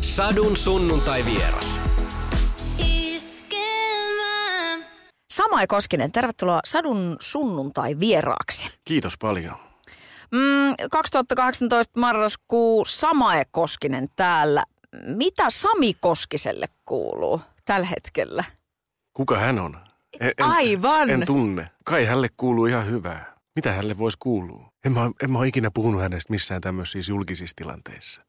[0.00, 1.80] Sadun sunnuntai vieras.
[5.30, 8.66] Samae Koskinen, tervetuloa Sadun sunnuntai vieraaksi.
[8.84, 9.56] Kiitos paljon.
[10.32, 14.64] Mm, 2018 marraskuu Samae Koskinen täällä.
[15.06, 18.44] Mitä Sami Koskiselle kuuluu tällä hetkellä?
[19.12, 19.76] Kuka hän on?
[20.20, 21.10] En, en, Aivan.
[21.10, 21.70] En tunne.
[21.84, 23.34] Kai hänelle kuuluu ihan hyvää.
[23.56, 24.72] Mitä hänelle voisi kuulua?
[24.84, 28.22] En mä, en mä ole ikinä puhunut hänestä missään tämmöisissä julkisissa tilanteissa.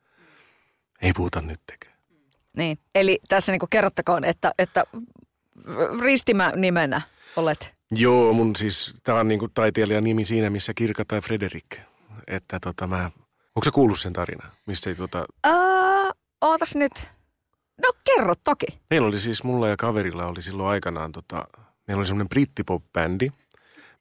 [1.02, 1.98] Ei puhuta nyttekään.
[2.58, 4.84] Niin, eli tässä niinku kerrottakoon, että, että
[6.02, 7.02] ristimä nimenä
[7.36, 7.72] olet.
[7.92, 11.78] Joo, mun siis, tää on niinku taiteilijan nimi siinä, missä Kirka tai Frederik.
[12.28, 13.12] Että tota mä,
[13.56, 14.48] onko se kuullut sen tarina?
[14.66, 15.54] Missä ei tota, Öö,
[16.42, 16.92] ootas nyt.
[17.82, 18.66] No kerro toki.
[18.90, 21.48] Meillä oli siis, mulla ja kaverilla oli silloin aikanaan, tota,
[21.88, 23.32] meillä oli semmoinen brittipop-bändi,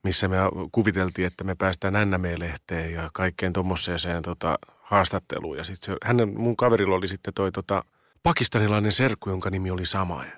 [0.05, 0.37] missä me
[0.73, 4.59] kuviteltiin, että me päästään NME-lehteen ja kaikkeen tuommoiseen tota,
[4.91, 5.57] haastatteluun.
[5.57, 7.85] Ja sitten hänen, mun kaverilla oli sitten toi tota,
[8.23, 10.33] pakistanilainen serkku, jonka nimi oli Samae.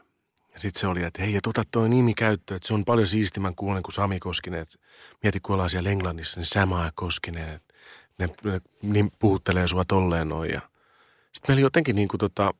[0.55, 3.07] Ja sitten se oli, että hei, et ota toi nimi käyttöön, että se on paljon
[3.07, 4.61] siistimän kuulen kuin Sami Koskinen.
[4.61, 4.81] Et
[5.23, 7.61] mieti, kun ollaan siellä Englannissa, niin Samae Koskinen,
[8.19, 10.51] ne, ne niin puhuttelee sua tolleen noin.
[10.51, 10.61] Ja
[11.33, 12.55] sitten meillä jotenkin niin kuin tota,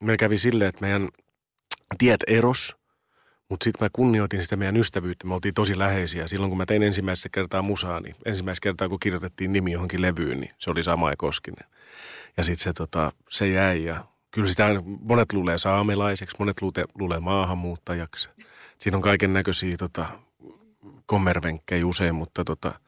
[0.00, 1.08] meillä kävi silleen, että meidän
[1.98, 2.76] tiet eros,
[3.48, 5.26] mutta sitten mä kunnioitin sitä meidän ystävyyttä.
[5.26, 6.28] Me oltiin tosi läheisiä.
[6.28, 10.40] Silloin kun mä tein ensimmäistä kertaa musaa, niin ensimmäistä kertaa kun kirjoitettiin nimi johonkin levyyn,
[10.40, 11.70] niin se oli Samae Koskinen.
[12.36, 14.68] Ja sitten se, tota, se jäi ja kyllä sitä
[15.00, 18.28] monet luulee saamelaiseksi, monet luulee, luulee maahanmuuttajaksi.
[18.78, 20.06] Siinä on kaiken näköisiä tota,
[21.06, 22.80] kommervenkkejä usein, mutta tota,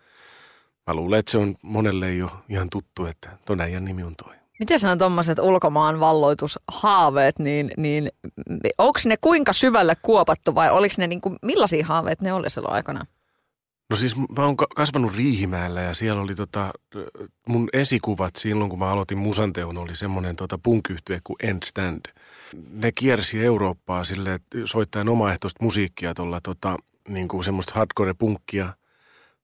[0.86, 4.35] mä luulen, että se on monelle jo ihan tuttu, että ton äijän nimi on toi.
[4.58, 8.10] Miten on tuommoiset ulkomaan valloitushaaveet, niin, niin
[8.78, 12.74] onko ne kuinka syvälle kuopattu vai oliko ne niin kuin, millaisia haaveet ne oli silloin
[12.74, 13.06] aikana?
[13.90, 16.72] No siis mä oon kasvanut Riihimäellä ja siellä oli tota,
[17.48, 22.00] mun esikuvat silloin, kun mä aloitin musanteon, oli semmoinen tota punkyhtye kuin End Stand.
[22.70, 26.76] Ne kiersi Eurooppaa sille, soittaen omaehtoista musiikkia tuolla tota,
[27.08, 28.68] niin semmoista hardcore-punkkia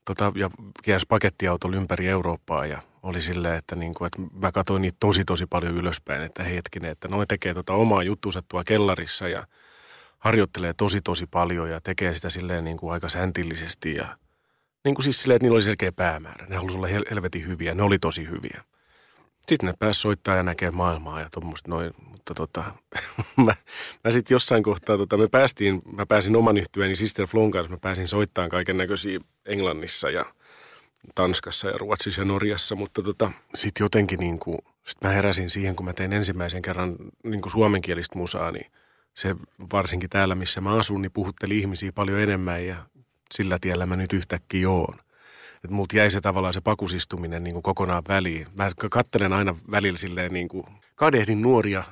[0.04, 0.50] tota, ja
[0.82, 5.24] kiersi pakettiautolla ympäri Eurooppaa ja oli silleen, että, niin kuin, että mä katsoin niitä tosi
[5.24, 9.42] tosi paljon ylöspäin, että hetkinen, että noin tekee tota omaa juttuunsa tuolla kellarissa ja
[10.18, 14.06] harjoittelee tosi tosi paljon ja tekee sitä silleen niin kuin aika säntillisesti ja
[14.84, 16.46] niin kuin siis silleen, että niillä oli selkeä päämäärä.
[16.46, 18.62] Ne halusivat olla hel- helvetin hyviä, ne oli tosi hyviä.
[19.46, 22.64] Sitten ne pääsi soittaa ja näkee maailmaa ja tuommoista noin, mutta tota,
[23.46, 23.54] mä,
[24.04, 27.78] mä sitten jossain kohtaa, tota, me päästiin, mä pääsin oman yhtyeeni Sister Flon kanssa, mä
[27.80, 30.24] pääsin soittamaan kaiken näköisiä Englannissa ja
[31.14, 35.76] Tanskassa ja Ruotsissa ja Norjassa, mutta tota, sitten jotenkin niin kuin, sit mä heräsin siihen,
[35.76, 38.66] kun mä tein ensimmäisen kerran niin kuin suomenkielistä musaa, niin
[39.14, 39.36] se
[39.72, 42.76] varsinkin täällä, missä mä asun, niin puhutteli ihmisiä paljon enemmän ja
[43.34, 44.98] sillä tiellä mä nyt yhtäkkiä oon.
[45.56, 48.46] Että mut jäi se tavallaan se pakusistuminen niin kuin kokonaan väliin.
[48.54, 50.64] Mä kattelen aina välillä silleen niin kuin,
[50.94, 51.84] kadehdin nuoria,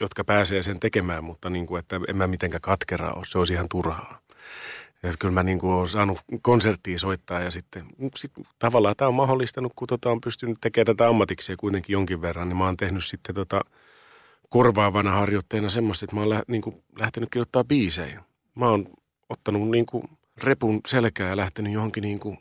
[0.00, 3.52] jotka pääsee sen tekemään, mutta niin kuin, että en mä mitenkään katkera ole, se olisi
[3.52, 4.21] ihan turhaa.
[5.02, 7.86] Ja kyllä mä niin kuin olen saanut konserttia soittaa ja sitten
[8.16, 12.48] sit tavallaan tämä on mahdollistanut, kun tota on pystynyt tekemään tätä ammatiksi kuitenkin jonkin verran,
[12.48, 13.60] niin mä oon tehnyt sitten tota
[14.48, 18.22] korvaavana harjoitteena semmoista, että mä oon lä- niin kuin lähtenyt kirjoittaa biisejä.
[18.54, 18.86] Mä oon
[19.28, 20.04] ottanut niin kuin
[20.38, 22.38] repun selkää ja lähtenyt johonkin niin kuin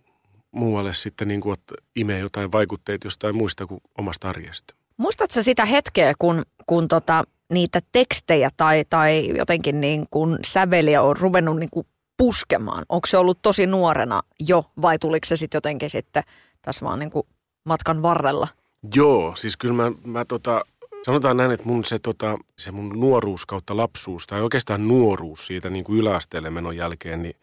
[0.51, 1.57] muualle sitten niin kuin,
[1.95, 4.75] imee jotain vaikutteita jostain muista kuin omasta arjesta.
[4.97, 7.23] Muistatko sitä hetkeä, kun, kun tota,
[7.53, 11.87] niitä tekstejä tai, tai jotenkin niin kuin säveliä on ruvennut niin kuin
[12.21, 12.85] puskemaan?
[12.89, 16.23] Onko se ollut tosi nuorena jo vai tuliko se sitten jotenkin sitten
[16.61, 17.27] tässä vaan niin kuin
[17.63, 18.47] matkan varrella?
[18.95, 20.65] Joo, siis kyllä mä, mä tota,
[21.05, 25.69] sanotaan näin, että mun se, tota, se mun nuoruus kautta lapsuus, tai oikeastaan nuoruus siitä
[25.69, 27.35] niin kuin yläasteelle menon jälkeen, niin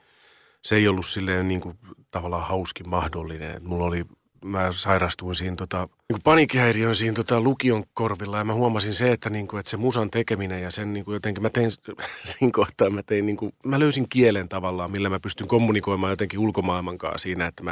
[0.63, 1.79] se ei ollut silleen niin kuin,
[2.11, 3.57] tavallaan hauskin mahdollinen.
[3.57, 4.05] Et mulla oli,
[4.49, 9.31] mä sairastuin siinä tota, niin paniikkihäiriöön siinä tota, lukion korvilla ja mä huomasin se, että,
[9.31, 11.71] niin kuin, että se musan tekeminen ja sen niin kuin jotenkin, mä tein
[12.25, 16.39] siinä kohtaa, mä tein niin kuin, mä löysin kielen tavallaan, millä mä pystyn kommunikoimaan jotenkin
[16.39, 17.71] ulkomaailman kanssa siinä, että mä,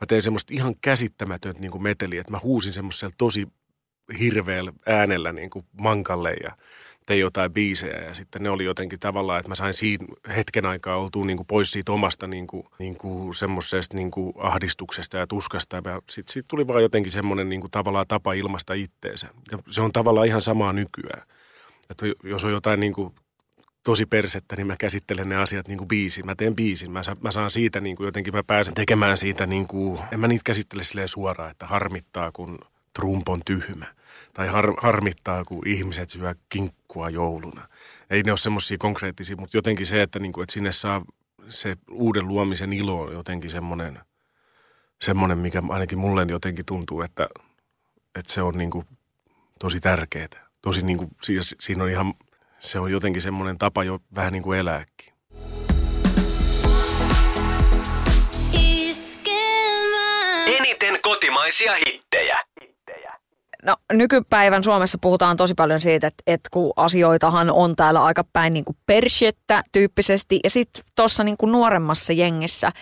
[0.00, 3.48] mä tein semmoista ihan käsittämätöntä niin kuin meteliä, että mä huusin semmoisella tosi
[4.18, 6.56] hirveällä äänellä niin kuin mankalle ja
[7.06, 10.06] tein jotain biisejä ja sitten ne oli jotenkin tavallaan, että mä sain siinä
[10.36, 14.32] hetken aikaa oltua niin kuin pois siitä omasta niin kuin, niin kuin semmoisesta niin kuin
[14.38, 18.74] ahdistuksesta ja tuskasta ja sitten sit tuli vaan jotenkin semmoinen niin kuin tavallaan tapa ilmasta
[18.74, 19.28] itteensä.
[19.52, 21.22] Ja se on tavallaan ihan samaa nykyään.
[21.90, 23.14] Että jos on jotain niin kuin
[23.84, 26.26] tosi persettä, niin mä käsittelen ne asiat niin kuin biisin.
[26.26, 26.90] Mä teen biisin.
[26.90, 30.28] Mä, mä saan siitä niin kuin jotenkin, mä pääsen tekemään siitä niin kuin, en mä
[30.28, 32.58] niitä käsittele silleen suoraan, että harmittaa, kun
[32.92, 33.86] Trump on tyhmä.
[34.32, 37.68] Tai har, harmittaa, kun ihmiset syö kinkkua jouluna.
[38.10, 41.04] Ei ne ole semmoisia konkreettisia, mutta jotenkin se, että, niin kuin, että sinne saa
[41.48, 43.98] se uuden luomisen ilo on jotenkin semmoinen,
[45.00, 47.28] semmoinen mikä ainakin mulle jotenkin tuntuu, että,
[48.18, 48.86] että se on niin kuin
[49.58, 50.28] tosi tärkeää.
[50.62, 52.14] tosi niin kuin, siis, siinä on ihan,
[52.58, 55.12] se on jotenkin semmoinen tapa jo vähän niin kuin elääkin.
[60.46, 62.38] Eniten kotimaisia hittejä.
[63.66, 68.52] No nykypäivän Suomessa puhutaan tosi paljon siitä, että, että kun asioitahan on täällä aika päin
[68.52, 68.76] niin kuin
[69.72, 70.40] tyyppisesti.
[70.44, 72.72] Ja sitten tuossa niin nuoremmassa jengissä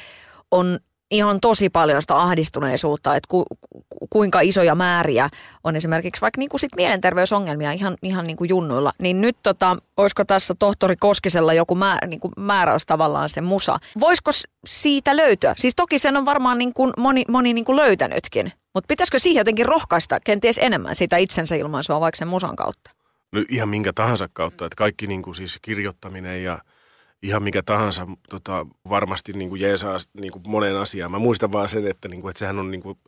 [0.51, 0.79] on
[1.11, 5.31] ihan tosi paljon sitä ahdistuneisuutta, että ku, ku, kuinka isoja määriä
[5.65, 8.93] on esimerkiksi vaikka niin kuin sit mielenterveysongelmia ihan, ihan niin kuin junnuilla.
[8.99, 13.79] Niin nyt tota, olisiko tässä tohtori Koskisella joku määr, niin kuin määräys tavallaan se musa.
[14.01, 14.31] Voisiko
[14.67, 15.55] siitä löytyä?
[15.59, 18.53] Siis toki sen on varmaan niin kuin moni, moni niin kuin löytänytkin.
[18.75, 22.91] Mutta pitäisikö siihen jotenkin rohkaista kenties enemmän sitä itsensä ilmaisua vaikka sen musan kautta?
[23.33, 26.59] No ihan minkä tahansa kautta, että kaikki niin kuin siis kirjoittaminen ja
[27.23, 31.11] ihan mikä tahansa tota, varmasti niin kuin jeesaa niin kuin moneen asiaan.
[31.11, 32.99] Mä muistan vaan sen, että, niin kuin, että sehän on niin kuin,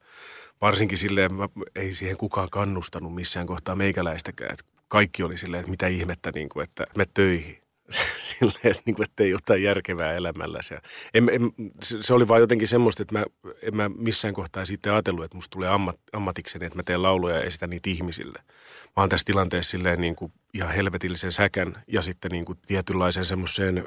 [0.61, 4.53] varsinkin silleen, mä, ei siihen kukaan kannustanut missään kohtaa meikäläistäkään.
[4.53, 7.62] Että kaikki oli silleen, että mitä ihmettä, niin kuin, että me töihin.
[8.31, 10.63] silleen, että, niin kuin, että ei jotain järkevää elämällä.
[10.63, 10.79] Se,
[11.15, 13.25] en, en, se oli vaan jotenkin semmoista, että mä,
[13.63, 17.37] en mä missään kohtaa sitten ajatellut, että musta tulee ammat, ammatikseni, että mä teen lauluja
[17.37, 18.39] ja esitän niitä ihmisille.
[18.97, 23.25] Mä oon tässä tilanteessa silleen niin kuin ihan helvetillisen säkän ja sitten niin kuin tietynlaisen
[23.25, 23.87] semmoiseen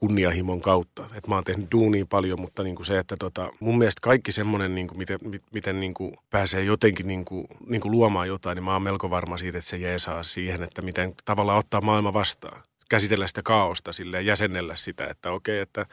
[0.00, 1.04] kunniahimon kautta.
[1.14, 4.32] Et mä oon tehnyt duunia paljon, mutta niin kuin se, että tota, mun mielestä kaikki
[4.32, 5.18] semmoinen, niin kuin miten,
[5.52, 7.24] miten niin kuin pääsee jotenkin niin
[7.66, 10.82] niin kuin luomaan jotain, niin mä oon melko varma siitä, että se jeesaa siihen, että
[10.82, 15.86] miten tavallaan ottaa maailma vastaan käsitellä sitä kaaosta sille jäsennellä sitä, että okei, että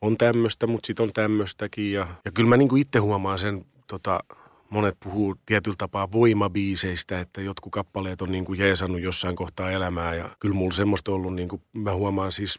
[0.00, 1.92] on tämmöistä, mutta sitten on tämmöistäkin.
[1.92, 4.20] Ja, ja kyllä mä niin kuin itse huomaan sen, tota,
[4.70, 10.14] monet puhuu tietyllä tapaa voimabiiseistä, että jotkut kappaleet on niin jeesannut jossain kohtaa elämää.
[10.14, 12.58] Ja kyllä mulla semmoista ollut, niin mä huomaan siis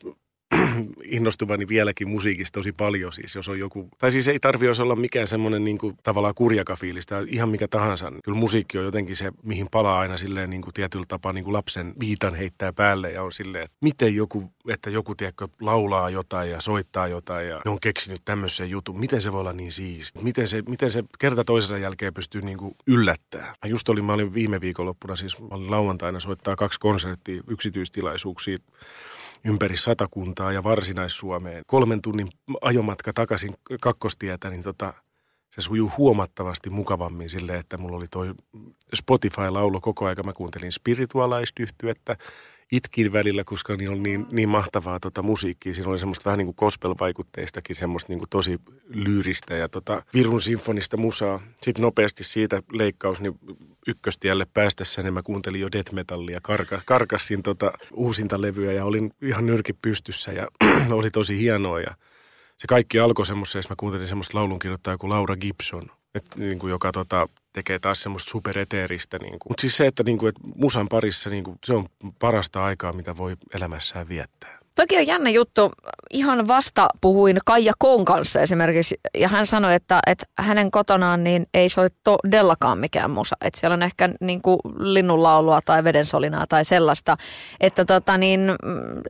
[1.04, 3.14] innostuvani vieläkin musiikista tosi paljon.
[3.14, 7.06] Siis jos on joku, tai siis ei tarvi olla mikään semmoinen niin kuin, tavallaan kurjakafiilis
[7.06, 8.12] tai ihan mikä tahansa.
[8.24, 11.54] Kyllä musiikki on jotenkin se, mihin palaa aina silleen niin kuin tietyllä tapaa niin kuin
[11.54, 16.52] lapsen viitan heittää päälle ja on silleen, että miten joku, että joku tiedätkö, laulaa jotain
[16.52, 19.00] ja soittaa jotain ja ne on keksinyt tämmöisen jutun.
[19.00, 20.24] Miten se voi olla niin siisti?
[20.24, 23.46] Miten se, miten se kerta toisensa jälkeen pystyy niin kuin yllättää?
[23.46, 28.58] Mä just olin, mä olin viime viikonloppuna, siis mä olin lauantaina soittaa kaksi konserttia, yksityistilaisuuksia
[29.44, 31.64] ympäri satakuntaa ja Varsinais-Suomeen.
[31.68, 32.30] Kolmen tunnin
[32.62, 34.94] ajomatka takaisin kakkostietä, niin tota,
[35.50, 38.34] se sujuu huomattavasti mukavammin sille, että mulla oli toi
[38.96, 40.26] Spotify-laulu koko ajan.
[40.26, 42.16] Mä kuuntelin spiritualaistyhtyettä,
[42.72, 45.74] itkin välillä, koska niin oli niin, niin mahtavaa tota musiikkia.
[45.74, 50.42] Siinä oli semmoista vähän niin kuin gospel-vaikutteistakin, semmoista niin kuin tosi lyyristä ja tota Virun
[50.42, 51.40] sinfonista musaa.
[51.62, 53.40] Sitten nopeasti siitä leikkaus, niin
[53.88, 59.12] ykköstielle päästessä, niin mä kuuntelin jo death metallia, karka, karkassin tota uusinta levyä ja olin
[59.22, 60.48] ihan nyrki pystyssä ja
[60.92, 61.96] oli tosi hienoa ja
[62.58, 66.92] se kaikki alkoi semmoisessa, mä kuuntelin semmoista laulunkirjoittajaa kuin Laura Gibson, et, niin kuin, joka
[66.92, 69.18] tota, tekee taas semmoista supereteeristä.
[69.22, 71.86] Niin Mutta siis se, että, niin kuin, musan parissa niin kuin, se on
[72.20, 74.59] parasta aikaa, mitä voi elämässään viettää.
[74.80, 75.72] Toki on jännä juttu.
[76.12, 81.46] Ihan vasta puhuin Kaija Koon kanssa esimerkiksi, ja hän sanoi, että, että hänen kotonaan niin
[81.54, 83.36] ei soi todellakaan mikään musa.
[83.42, 87.18] Että siellä on ehkä niin kuin linnunlaulua tai vedensolinaa tai sellaista.
[87.60, 88.42] Että tota, niin,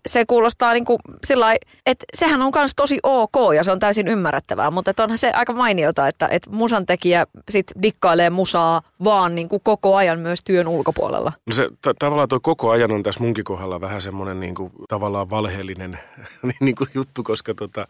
[0.08, 1.56] se kuulostaa niin kuin sillä
[1.86, 4.72] että sehän on myös tosi ok ja se on täysin ymmärrettävää.
[4.72, 9.62] Mutta onhan se aika mainiota, että, että musan tekijä sit dikkailee musaa vaan niin kuin
[9.64, 11.32] koko ajan myös työn ulkopuolella.
[11.46, 14.72] No se t- tavallaan tuo koko ajan on tässä munkin kohdalla vähän semmoinen niin kuin,
[14.88, 16.00] tavallaan valhe valheellinen
[16.60, 17.88] niin kuin juttu, koska tota,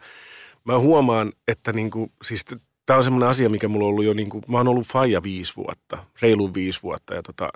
[0.64, 2.44] mä huomaan, että niin kuin, siis
[2.86, 5.22] tämä on semmoinen asia, mikä mulla on ollut jo, niin kuin, mä oon ollut faija
[5.22, 7.48] viisi vuotta, reilu viisi vuotta ja tota,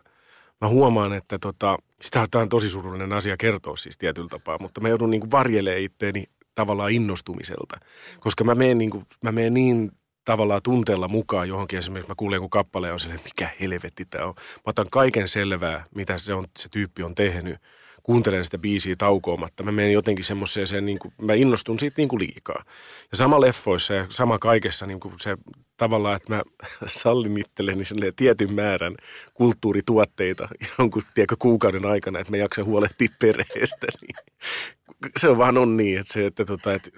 [0.61, 4.81] mä huomaan, että tota, sitä tämä on tosi surullinen asia kertoa siis tietyllä tapaa, mutta
[4.81, 7.81] mä joudun niin kuin varjelemaan itteeni tavallaan innostumiselta,
[8.21, 9.93] koska mä menen niin, kuin, mä menen niin
[10.25, 11.79] tavallaan tunteella mukaan johonkin.
[11.79, 14.35] Esimerkiksi mä kuulen joku kappale on silleen, mikä helvetti tämä on.
[14.37, 17.59] Mä otan kaiken selvää, mitä se, on, se tyyppi on tehnyt
[18.05, 19.63] kuuntelen sitä biisiä taukoamatta.
[19.63, 22.65] Mä menen jotenkin semmoiseen, niin kuin, mä innostun siitä niin kuin liikaa.
[23.11, 25.37] Ja sama leffoissa ja sama kaikessa niin kuin se
[25.77, 26.43] tavallaan, että mä
[27.03, 27.83] sallin itselleni
[28.17, 28.95] tietyn määrän
[29.35, 33.87] kulttuurituotteita jonkun tiedätkö, kuukauden aikana, että mä jaksan huolehtia perheestä.
[34.03, 36.91] Niin se on vaan on niin, että, se, että, tota, että,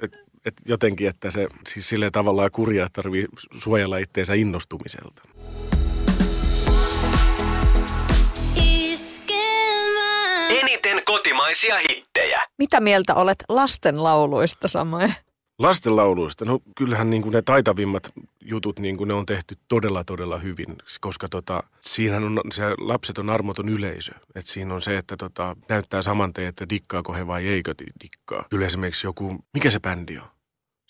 [0.44, 5.22] että, jotenkin, että se siis silleen tavallaan kurjaa tarvii suojella itteensä innostumiselta.
[11.56, 12.42] Kotimaisia hittejä.
[12.58, 15.14] Mitä mieltä olet lastenlauluista, Samoin?
[15.58, 20.38] Lastenlauluista, no kyllähän niin kuin ne taitavimmat jutut, niin kuin ne on tehty todella, todella
[20.38, 24.12] hyvin, koska tota, siinähän on, se lapset on armoton yleisö.
[24.34, 28.44] Et siinä on se, että tota, näyttää saman tein, että dikkaako he vai eikö dikkaa.
[28.50, 30.28] Kyllä esimerkiksi joku, mikä se bändi on?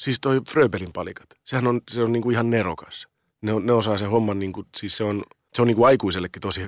[0.01, 1.27] Siis toi Fröbelin palikat.
[1.45, 3.09] Sehän on, se on niin kuin ihan nerokas.
[3.43, 5.25] Ne, ne osaa se homman, niin kuin, siis se on
[5.57, 6.61] se on niin kuin aikuisellekin tosi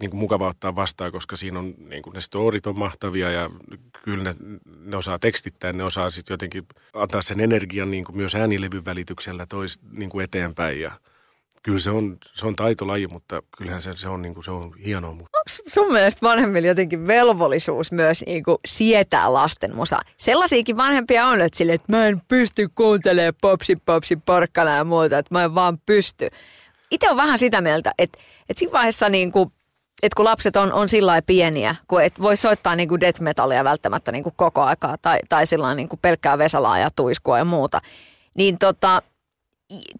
[0.00, 3.50] niin kuin mukava ottaa vastaan, koska siinä on niin kuin ne storit on mahtavia ja
[4.02, 4.34] kyllä ne,
[4.84, 9.46] ne osaa tekstittää, ne osaa sitten jotenkin antaa sen energian niin kuin myös äänilevyn välityksellä
[9.46, 10.92] tois niin kuin eteenpäin ja
[11.62, 14.74] kyllä se on, se on taitolaji, mutta kyllähän se, se on, niin kuin, se on
[14.84, 15.10] hienoa.
[15.10, 15.26] Onko
[15.66, 20.02] sun mielestä vanhemmilla jotenkin velvollisuus myös niin kuin sietää lasten musaa?
[20.16, 25.18] Sellaisiakin vanhempia on, että, sille, että mä en pysty kuuntelemaan popsi popsi porkkana ja muuta,
[25.18, 26.28] että mä en vaan pysty
[26.90, 29.52] itse on vähän sitä mieltä, että, että siinä vaiheessa niin kuin,
[30.02, 33.64] että kun lapset on, on sillä pieniä, kun et voi soittaa niin kuin death metallia
[33.64, 37.44] välttämättä niin kuin koko aikaa tai, tai sillä niin kuin pelkkää Vesalaa ja tuiskua ja
[37.44, 37.80] muuta,
[38.34, 39.02] niin tota,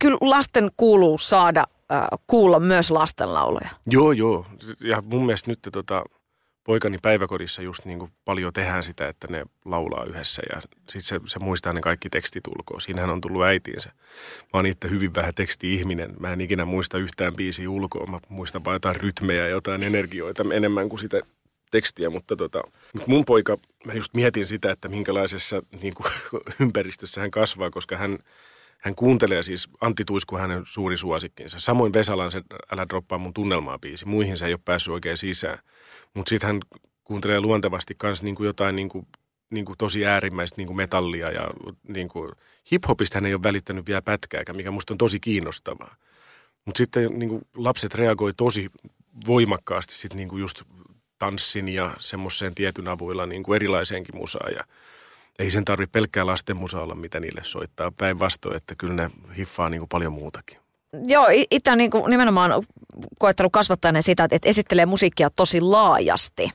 [0.01, 3.69] kyllä lasten kuuluu saada äh, kuulla myös lastenlauluja.
[3.87, 4.47] Joo, joo.
[4.81, 6.05] Ja mun mielestä nyt tota,
[6.67, 11.21] poikani päiväkodissa just niin kuin paljon tehdään sitä, että ne laulaa yhdessä ja sitten se,
[11.27, 12.81] se muistaa ne kaikki tekstit ulkoa.
[12.81, 13.89] Siinähän on tullut äitiinsä.
[14.43, 16.15] Mä oon itse hyvin vähän teksti-ihminen.
[16.21, 18.07] Mä en ikinä muista yhtään biisiä ulkoa.
[18.07, 21.21] Mä muistan vain jotain rytmejä ja jotain energioita enemmän kuin sitä
[21.71, 22.63] tekstiä, mutta tota,
[23.07, 26.13] mun poika, mä just mietin sitä, että minkälaisessa niin kuin,
[26.61, 28.19] ympäristössä hän kasvaa, koska hän,
[28.87, 31.61] hän kuuntelee siis Antti Tuisku hänen suuri suosikkinsa.
[31.61, 34.07] Samoin Vesalan se Älä droppaa mun tunnelmaa biisi.
[34.07, 35.59] Muihin se ei ole päässyt oikein sisään.
[36.15, 36.61] Mutta sitten hän
[37.05, 39.07] kuuntelee luontevasti myös niinku jotain niinku,
[39.51, 41.51] niinku tosi äärimmäistä niinku metallia ja
[41.89, 42.33] niinku,
[42.73, 45.97] hiphopista hän ei ole välittänyt vielä pätkääkään, mikä musta on tosi kiinnostavaa.
[46.65, 48.71] Mutta sitten niinku, lapset reagoi tosi
[49.27, 50.63] voimakkaasti sitten niinku just
[51.19, 54.65] tanssin ja semmoiseen tietyn avuilla niinku erilaiseenkin musaan ja
[55.39, 57.91] ei sen tarvitse pelkkää lasten musa olla, mitä niille soittaa.
[57.91, 60.59] Päinvastoin, että kyllä ne hiffaa niin kuin paljon muutakin.
[61.07, 62.67] Joo, itse on niin kuin nimenomaan
[63.19, 66.51] koettanut kasvattaa sitä, että esittelee musiikkia tosi laajasti.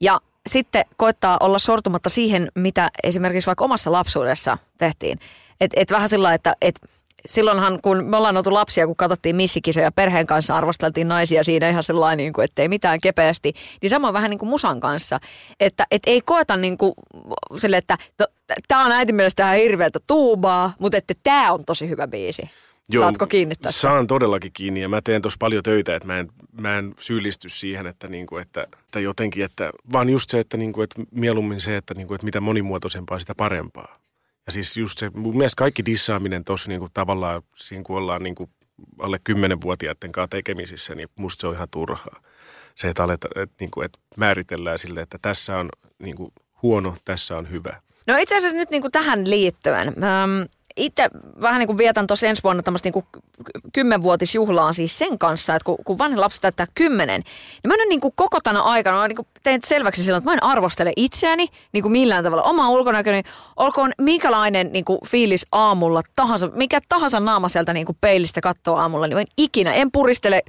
[0.00, 5.18] Ja sitten koettaa olla sortumatta siihen, mitä esimerkiksi vaikka omassa lapsuudessa tehtiin.
[5.60, 6.80] Että et vähän sillä että et
[7.26, 11.82] silloinhan, kun me ollaan oltu lapsia, kun katsottiin missikisoja perheen kanssa, arvosteltiin naisia siinä ihan
[11.82, 13.52] sellainen, niin kuin, että ei mitään kepeästi.
[13.82, 15.20] Niin sama vähän niin kuin musan kanssa,
[15.60, 16.92] että et ei koeta niin kuin
[17.58, 18.26] sille, että no,
[18.68, 22.50] tämä on äitin mielestä ihan hirveältä tuubaa, mutta että tämä on tosi hyvä biisi.
[22.92, 23.80] Joo, Saatko kiinni tästä?
[23.80, 26.28] Saan todellakin kiinni ja mä teen tuossa paljon töitä, että mä en,
[26.60, 30.82] mä en syyllisty siihen, että, niinku, että, että jotenkin, että vaan just se, että, niinku,
[30.82, 33.99] että mieluummin se, että, niinku, että mitä monimuotoisempaa, sitä parempaa.
[34.46, 38.50] Ja siis just se, mun mielestä kaikki dissaaminen tuossa niinku, tavallaan, siinä kun ollaan niinku,
[38.98, 42.20] alle kymmenenvuotiaiden kanssa tekemisissä, niin musta se on ihan turhaa.
[42.74, 45.68] Se, että, aleta, että, niinku, että määritellään sille, että tässä on
[45.98, 46.32] niinku,
[46.62, 47.82] huono, tässä on hyvä.
[48.06, 49.88] No itse asiassa nyt niinku tähän liittyen.
[49.88, 50.42] Ähm,
[50.76, 51.10] itse
[51.40, 53.22] vähän niin kuin vietän tuossa ensi vuonna tämmöistä niin
[53.72, 57.22] kymmenvuotisjuhlaa siis sen kanssa, että kun, kun vanhin lapsi täyttää kymmenen,
[57.62, 60.30] niin mä en niin kuin koko tänä aikana, mä niin kuin tein selväksi silloin, että
[60.30, 62.42] mä en arvostele itseäni niin kuin millään tavalla.
[62.42, 63.22] Oma ulkonäköni,
[63.56, 68.76] olkoon minkälainen niin kuin fiilis aamulla tahansa, mikä tahansa naama sieltä niin kuin peilistä katsoo
[68.76, 70.42] aamulla, niin en ikinä, en puristele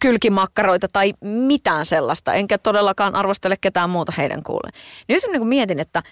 [0.00, 4.72] kylkimakkaroita tai mitään sellaista, enkä todellakaan arvostele ketään muuta heidän kuulen.
[5.08, 6.02] Niin nyt mä niin kuin mietin, että,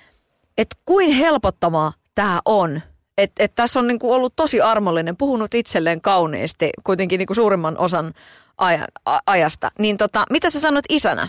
[0.59, 2.81] että kuin helpottavaa tämä on–
[3.19, 8.15] että et tässä on niinku ollut tosi armollinen, puhunut itselleen kauniisti kuitenkin niinku suurimman osan
[8.59, 9.71] ajan, a, ajasta.
[9.79, 11.29] Niin tota, mitä sä sanot isänä?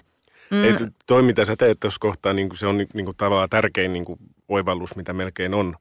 [0.51, 0.63] Mm.
[0.63, 4.05] Et toi, mitä sä teet tuossa kohtaa, niin se on niin kuin tavallaan tärkein niin
[4.05, 5.75] kuin oivallus, mitä melkein on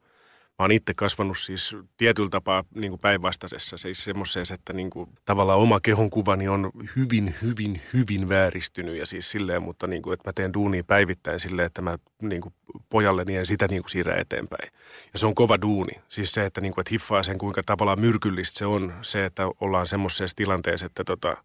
[0.59, 5.11] mä oon itse kasvanut siis tietyllä tapaa niin kuin päinvastaisessa, siis semmoisessa, että niin kuin,
[5.25, 10.29] tavallaan oma kehonkuvani on hyvin, hyvin, hyvin vääristynyt ja siis silleen, mutta niin kuin, että
[10.29, 12.55] mä teen duunia päivittäin silleen, että mä niin kuin,
[12.89, 14.73] pojalle niin sitä niin kuin siirrä eteenpäin.
[15.13, 15.93] Ja se on kova duuni.
[16.09, 19.43] Siis se, että, niin kuin, että hiffaa sen, kuinka tavallaan myrkyllistä se on, se, että
[19.61, 21.37] ollaan semmoisessa tilanteessa, että tota,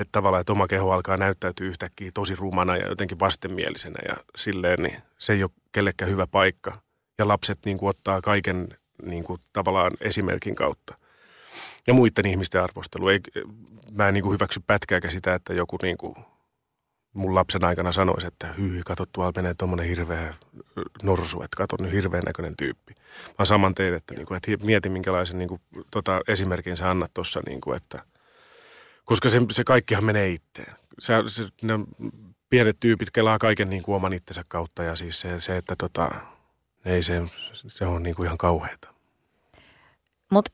[0.00, 4.82] että tavallaan, että oma keho alkaa näyttäytyä yhtäkkiä tosi rumana ja jotenkin vastenmielisenä ja silleen,
[4.82, 6.85] niin se ei ole kellekään hyvä paikka
[7.18, 8.68] ja lapset niin kuin ottaa kaiken
[9.02, 10.98] niin kuin tavallaan esimerkin kautta.
[11.86, 13.08] Ja muiden ihmisten arvostelu.
[13.08, 13.20] Ei,
[13.92, 16.16] mä en niin kuin hyväksy pätkääkään sitä, että joku niin kuin
[17.12, 20.34] mun lapsen aikana sanoisi, että hyy, kato tuolla menee tuommoinen hirveä
[21.02, 22.94] norsu, että kato nyt hirveän näköinen tyyppi.
[23.38, 27.14] Mä saman tein, että, niin kuin, että mieti minkälaisen niin kuin, tota, esimerkin sä annat
[27.14, 28.02] tuossa, niin kuin, että
[29.04, 30.74] koska se, se kaikkihan menee itteen.
[30.98, 31.72] Se, se, ne
[32.50, 36.10] pienet tyypit kelaa kaiken niin kuin oman itsensä kautta ja siis se, se että tota,
[36.86, 38.88] ei se, se on niin kuin ihan kauheata.
[40.30, 40.50] Mutta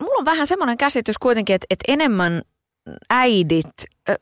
[0.00, 2.42] mulla on vähän semmoinen käsitys kuitenkin, että, että enemmän
[3.10, 3.66] äidit,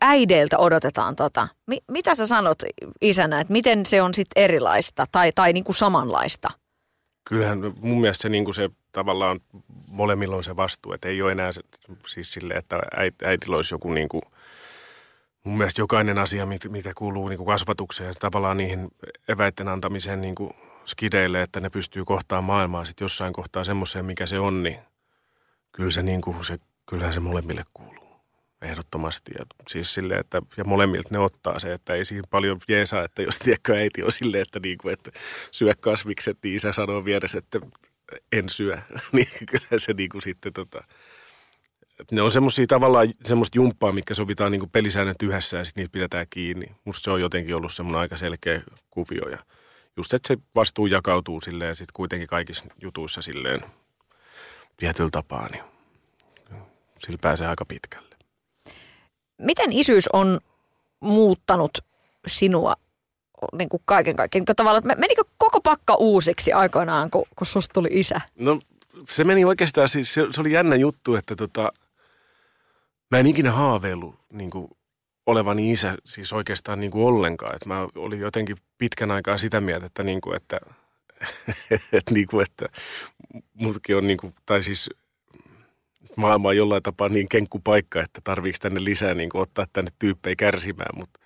[0.00, 1.48] äideiltä odotetaan tota.
[1.66, 2.58] Mi, mitä sä sanot
[3.00, 6.50] isänä, että miten se on sitten erilaista tai, tai niin kuin samanlaista?
[7.24, 9.40] Kyllähän mun mielestä se, niin kuin se tavallaan
[9.88, 11.60] molemmilla on se vastuu, että ei ole enää se,
[12.06, 12.82] siis sille, että
[13.24, 14.22] äidillä olisi joku niin kuin,
[15.44, 18.88] mun mielestä jokainen asia, mitä kuuluu niin kuin kasvatukseen ja tavallaan niihin
[19.28, 20.50] eväiden antamiseen niin kuin
[20.86, 24.78] skideille, että ne pystyy kohtaamaan maailmaa sitten jossain kohtaa semmoiseen, mikä se on, niin
[25.72, 28.20] kyllä se, niin kuin, se, kyllähän se molemmille kuuluu.
[28.62, 29.32] ehdottomasti.
[29.38, 33.22] Ja siis silleen, että ja molemmilta ne ottaa se, että ei siinä paljon jeesaa, että
[33.22, 35.10] jos tiedätkö äiti on silleen, että, niin kuin, että
[35.50, 37.60] syö kasvikset, niin isä sanoo vieressä, että
[38.32, 38.78] en syö.
[39.12, 40.84] niin kyllä se niin kuin sitten tota,
[42.12, 46.26] ne on semmoisia tavallaan semmoista jumppaa, mikä sovitaan niin pelisäännöt yhdessä ja sitten niitä pidetään
[46.30, 46.66] kiinni.
[46.84, 49.38] Musta se on jotenkin ollut semmoinen aika selkeä kuvio ja
[49.96, 53.64] just, että se vastuu jakautuu silleen ja sitten kuitenkin kaikissa jutuissa silleen
[54.76, 55.64] tietyllä tapaa, niin
[56.98, 58.16] sillä pääsee aika pitkälle.
[59.38, 60.40] Miten isyys on
[61.00, 61.78] muuttanut
[62.26, 62.74] sinua
[63.52, 64.44] niin kuin kaiken kaikkiaan?
[64.48, 68.20] Niin tavallaan, että menikö koko pakka uusiksi aikoinaan, kun, kun susta tuli isä?
[68.34, 68.60] No
[69.08, 71.72] se meni oikeastaan, siis se, se oli jännä juttu, että tota,
[73.10, 74.70] mä en ikinä haaveillut niin kuin,
[75.26, 77.54] olevani isä siis oikeastaan niin kuin ollenkaan.
[77.54, 80.60] Että mä olin jotenkin pitkän aikaa sitä mieltä, että, niin kuin, että,
[81.92, 82.68] että, niin kuin, että
[83.54, 84.90] mutkin on, niin kuin, tai siis
[86.16, 89.90] maailma on jollain tapaa niin kenkku paikka, että tarviiko tänne lisää niin kuin, ottaa tänne
[89.98, 90.98] tyyppejä kärsimään.
[90.98, 91.20] Mutta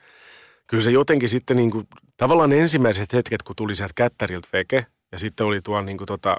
[0.66, 1.86] kyllä se jotenkin sitten niin kuin,
[2.16, 6.36] tavallaan ensimmäiset hetket, kun tuli sieltä kättäriltä veke, ja sitten oli tuolla niin kuin, tota,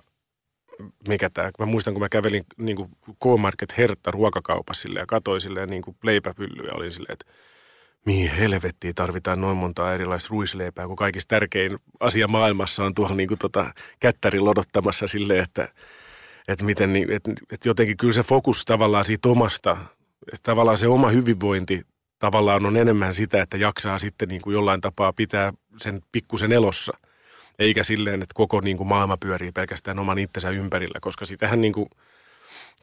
[1.08, 5.70] mikä tämä, mä muistan kun mä kävelin niin kuin K-Market Hertta ruokakaupassa ja katsoin silleen
[5.70, 7.26] niin kuin leipäpyllyä, olin silleen, että
[8.06, 13.28] mihin helvettiin tarvitaan noin monta erilaista ruisleipää, kun kaikista tärkein asia maailmassa on tuolla niin
[13.28, 15.68] kuin tota kättärin odottamassa silleen, että,
[16.48, 19.78] että, miten, niin, että, että jotenkin kyllä se fokus tavallaan siitä omasta,
[20.34, 21.82] että tavallaan se oma hyvinvointi
[22.20, 26.94] tavallaan on enemmän sitä, että jaksaa sitten niin kuin jollain tapaa pitää sen pikkusen elossa–
[27.60, 31.74] eikä silleen, että koko niin kuin maailma pyörii pelkästään oman itsensä ympärillä, koska sitähän niin
[31.74, 31.90] kuin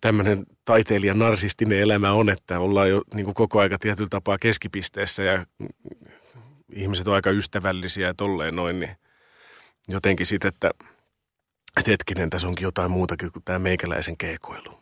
[0.00, 5.22] tämmöinen taiteilijan narsistinen elämä on, että ollaan jo niin kuin koko aika tietyllä tapaa keskipisteessä
[5.22, 5.46] ja
[6.72, 8.96] ihmiset on aika ystävällisiä ja tolleen noin, niin
[9.88, 10.70] jotenkin sitten, että,
[11.76, 14.75] että hetkinen, tässä onkin jotain muutakin kuin tämä meikäläisen keikoilu.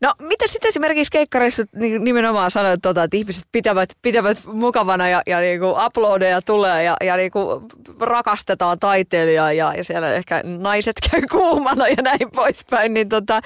[0.00, 1.62] No mitä sitten esimerkiksi keikkareissa
[1.98, 7.16] nimenomaan sanoit, tota, että ihmiset pitävät, pitävät mukavana ja, ja niin uploadeja tulee ja, ja
[7.16, 7.62] niin kuin
[8.00, 12.94] rakastetaan taiteilijaa ja, ja siellä ehkä naiset käy kuumana ja näin poispäin.
[12.94, 13.40] Niin tota,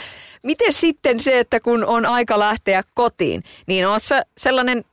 [0.44, 4.84] miten sitten se, että kun on aika lähteä kotiin, niin oot sä sellainen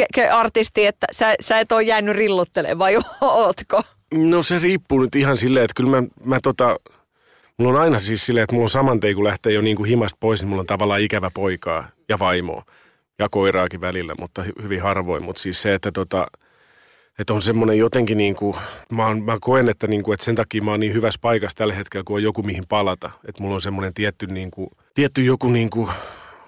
[0.00, 3.82] ke- ke- artisti, että sä, sä et ole jäänyt rilluttelemaan vai ootko?
[4.14, 6.76] No se riippuu nyt ihan silleen, että kyllä mä, mä tota,
[7.60, 10.16] Mulla on aina siis silleen, että mulla on saman kun lähtee jo niin kuin himasta
[10.20, 12.64] pois, niin mulla on tavallaan ikävä poikaa ja vaimoa
[13.18, 15.24] ja koiraakin välillä, mutta hyvin harvoin.
[15.24, 16.26] Mutta siis se, että tota,
[17.18, 18.56] että on semmoinen jotenkin niin kuin,
[18.92, 21.56] mä, on, mä koen, että, niin kuin, että sen takia mä oon niin hyvässä paikassa
[21.56, 23.10] tällä hetkellä, kun on joku mihin palata.
[23.28, 25.90] Että mulla on semmoinen tietty, niin kuin, tietty joku niin kuin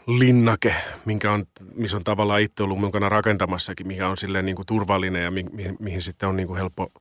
[0.07, 1.45] linnake, minkä on,
[1.75, 5.45] missä on tavallaan itse ollut mukana rakentamassakin, mikä on silleen niin kuin turvallinen ja mi,
[5.53, 6.93] mihin, mihin sitten on niin kuin helppo,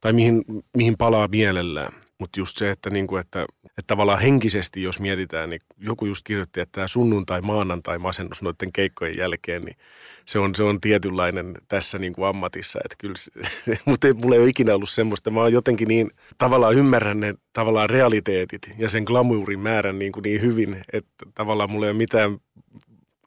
[0.00, 0.44] tai mihin,
[0.76, 2.07] mihin palaa mielellään.
[2.18, 6.60] Mutta just se, että, niinku, että, että tavallaan henkisesti, jos mietitään, niin joku just kirjoitti,
[6.60, 9.76] että tämä sunnuntai, maanantai masennus noiden keikkojen jälkeen, niin
[10.24, 12.78] se on, se on tietynlainen tässä niin kuin ammatissa.
[12.84, 13.14] Että kyllä,
[13.84, 15.30] mutta mulla ei ole ikinä ollut semmoista.
[15.30, 20.22] Mä oon jotenkin niin, tavallaan ymmärrän ne tavallaan realiteetit ja sen glamourin määrän niin, kuin
[20.22, 22.38] niin hyvin, että tavallaan mulla ei ole mitään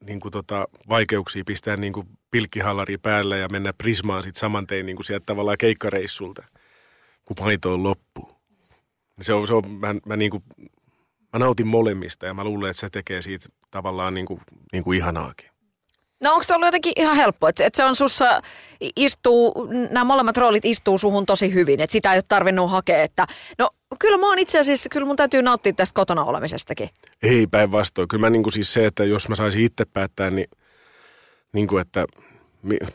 [0.06, 4.86] niin kuin tota, vaikeuksia pistää niin kuin pilkkihallari päälle ja mennä Prismaan sitten saman tein
[4.86, 6.44] niin kuin sieltä tavallaan keikkareissulta,
[7.26, 8.31] kun maito on loppu.
[9.22, 10.44] Se on, se on mä, mä, niin kuin,
[11.34, 14.98] mä nautin molemmista ja mä luulen, että se tekee siitä tavallaan niin kuin, niin kuin
[14.98, 15.52] ihanaakin.
[16.22, 18.42] No onko se ollut jotenkin ihan helppo, että, että se on sussa,
[18.96, 23.28] istuu, nämä molemmat roolit istuu suhun tosi hyvin, että sitä ei ole tarvinnut hakea, että
[23.58, 26.90] no kyllä mä oon itse asiassa, kyllä mun täytyy nauttia tästä kotona olemisestakin.
[27.24, 30.48] Ei päinvastoin, kyllä mä niin kuin siis se, että jos mä saisin itse päättää, niin,
[31.54, 32.06] niin kuin että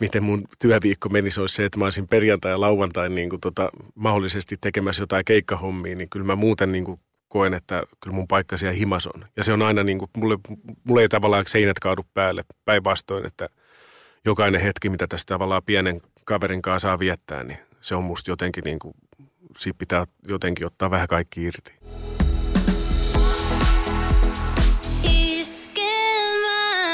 [0.01, 3.71] miten mun työviikko menisi, olisi se, että mä olisin perjantai ja lauantai niin kuin tota,
[3.95, 8.57] mahdollisesti tekemässä jotain keikkahommia, niin kyllä mä muuten niin kuin koen, että kyllä mun paikka
[8.57, 9.27] siellä himas on.
[9.37, 10.39] Ja se on aina niin kuin, mulle,
[10.85, 13.49] mulle ei tavallaan seinät kaadu päälle päinvastoin, että
[14.25, 18.65] jokainen hetki, mitä tästä tavallaan pienen kaverin kanssa saa viettää, niin se on musta jotenkin
[18.65, 18.95] niin kuin,
[19.59, 21.73] siitä pitää jotenkin ottaa vähän kaikki irti.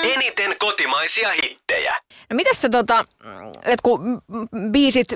[0.03, 1.97] Eniten kotimaisia hittejä.
[2.33, 3.05] No mitäs se tota,
[3.57, 4.23] että kun
[4.71, 5.07] biisit,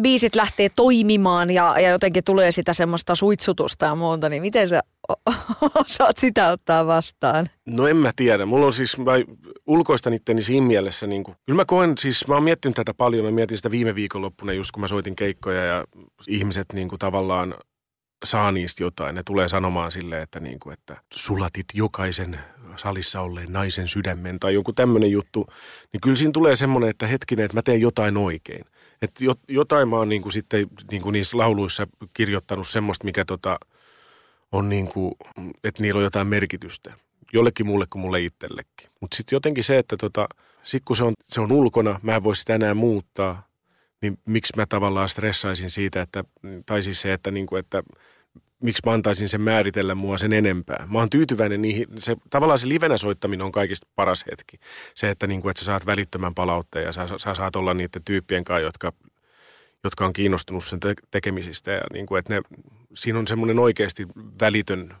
[0.00, 4.80] biisit lähtee toimimaan ja, ja jotenkin tulee sitä semmoista suitsutusta ja muuta, niin miten sä
[5.84, 7.50] osaat sitä ottaa vastaan?
[7.66, 8.46] No en mä tiedä.
[8.46, 9.12] Mulla on siis, mä
[9.66, 13.24] ulkoistan itteni siinä mielessä, niin kuin, kyllä mä koen, siis mä oon miettinyt tätä paljon,
[13.24, 15.84] mä mietin sitä viime viikonloppuna just kun mä soitin keikkoja ja
[16.28, 17.54] ihmiset niin kuin tavallaan
[18.24, 19.14] saa niistä jotain.
[19.14, 22.40] Ne tulee sanomaan silleen, että, niin kuin, että sulatit jokaisen
[22.78, 25.46] salissa olleen naisen sydämen tai jonkun tämmöinen juttu,
[25.92, 28.64] niin kyllä siinä tulee semmoinen, että hetkinen, että mä teen jotain oikein.
[29.02, 33.58] Että jotain mä oon niin kuin sitten niin kuin niissä lauluissa kirjoittanut semmoista, mikä tota,
[34.52, 35.14] on niin kuin,
[35.64, 36.94] että niillä on jotain merkitystä.
[37.32, 38.90] jollekin muulle kuin mulle itsellekin.
[39.00, 40.28] Mutta sitten jotenkin se, että tota,
[40.62, 43.46] sit kun se on, se on ulkona, mä en voi sitä enää muuttaa,
[44.02, 46.24] niin miksi mä tavallaan stressaisin siitä, että,
[46.66, 47.82] tai siis se, että, niin kuin, että
[48.62, 50.86] miksi mä antaisin sen määritellä mua sen enempää.
[50.90, 54.60] Mä oon tyytyväinen niihin, se, tavallaan se livenä soittaminen on kaikista paras hetki.
[54.94, 58.04] Se, että, niin kuin, että sä saat välittömän palautteen ja sä, sä saat olla niiden
[58.04, 58.92] tyyppien kanssa, jotka,
[59.84, 61.70] jotka on kiinnostunut sen te- tekemisistä.
[61.70, 62.42] Ja niin kuin, että ne,
[62.94, 64.06] siinä on semmoinen oikeasti
[64.40, 64.94] välitön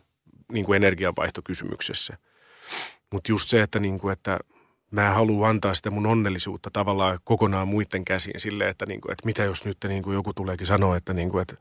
[0.52, 2.18] niin kuin energianvaihto kysymyksessä.
[3.12, 4.38] Mutta just se, että, niin kuin, että
[4.90, 9.26] mä haluan antaa sitä mun onnellisuutta tavallaan kokonaan muiden käsiin silleen, että, niin kuin, että
[9.26, 11.54] mitä jos nyt niin kuin joku tuleekin sanoa, että, niin kuin, että,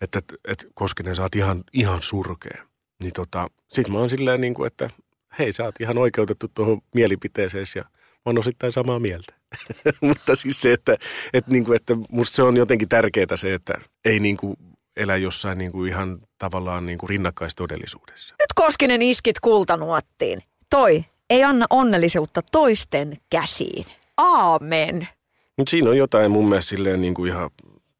[0.00, 2.62] että, että, että Koskinen oot ihan, ihan surkea.
[3.02, 4.90] Niin tota, sit mä oon silleen, niin kuin, että
[5.38, 9.34] hei sä oot ihan oikeutettu tuohon mielipiteeseen ja mä oon osittain samaa mieltä.
[10.00, 10.96] Mutta siis se, että,
[11.32, 14.56] että, niin kuin, että musta se on jotenkin tärkeää se, että ei niin kuin
[14.96, 18.34] elä jossain niin kuin ihan tavallaan niin kuin rinnakkaistodellisuudessa.
[18.38, 20.42] Nyt Koskinen iskit kultanuottiin.
[20.70, 23.84] Toi ei anna onnellisuutta toisten käsiin.
[24.16, 25.08] Aamen.
[25.56, 27.50] Mutta siinä on jotain mun mielestä silleen niin kuin ihan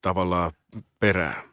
[0.02, 0.52] tavallaan
[1.00, 1.49] perää.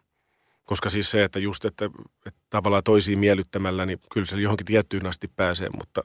[0.67, 1.86] Koska siis se, että just, että,
[2.25, 6.01] että tavallaan toisiin miellyttämällä, niin kyllä se johonkin tiettyyn asti pääsee, mutta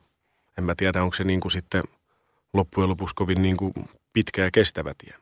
[0.59, 1.83] en mä tiedä, onko se niin kuin sitten
[2.55, 3.73] loppujen lopuksi kovin niin kuin
[4.13, 5.15] pitkä ja kestävä tie.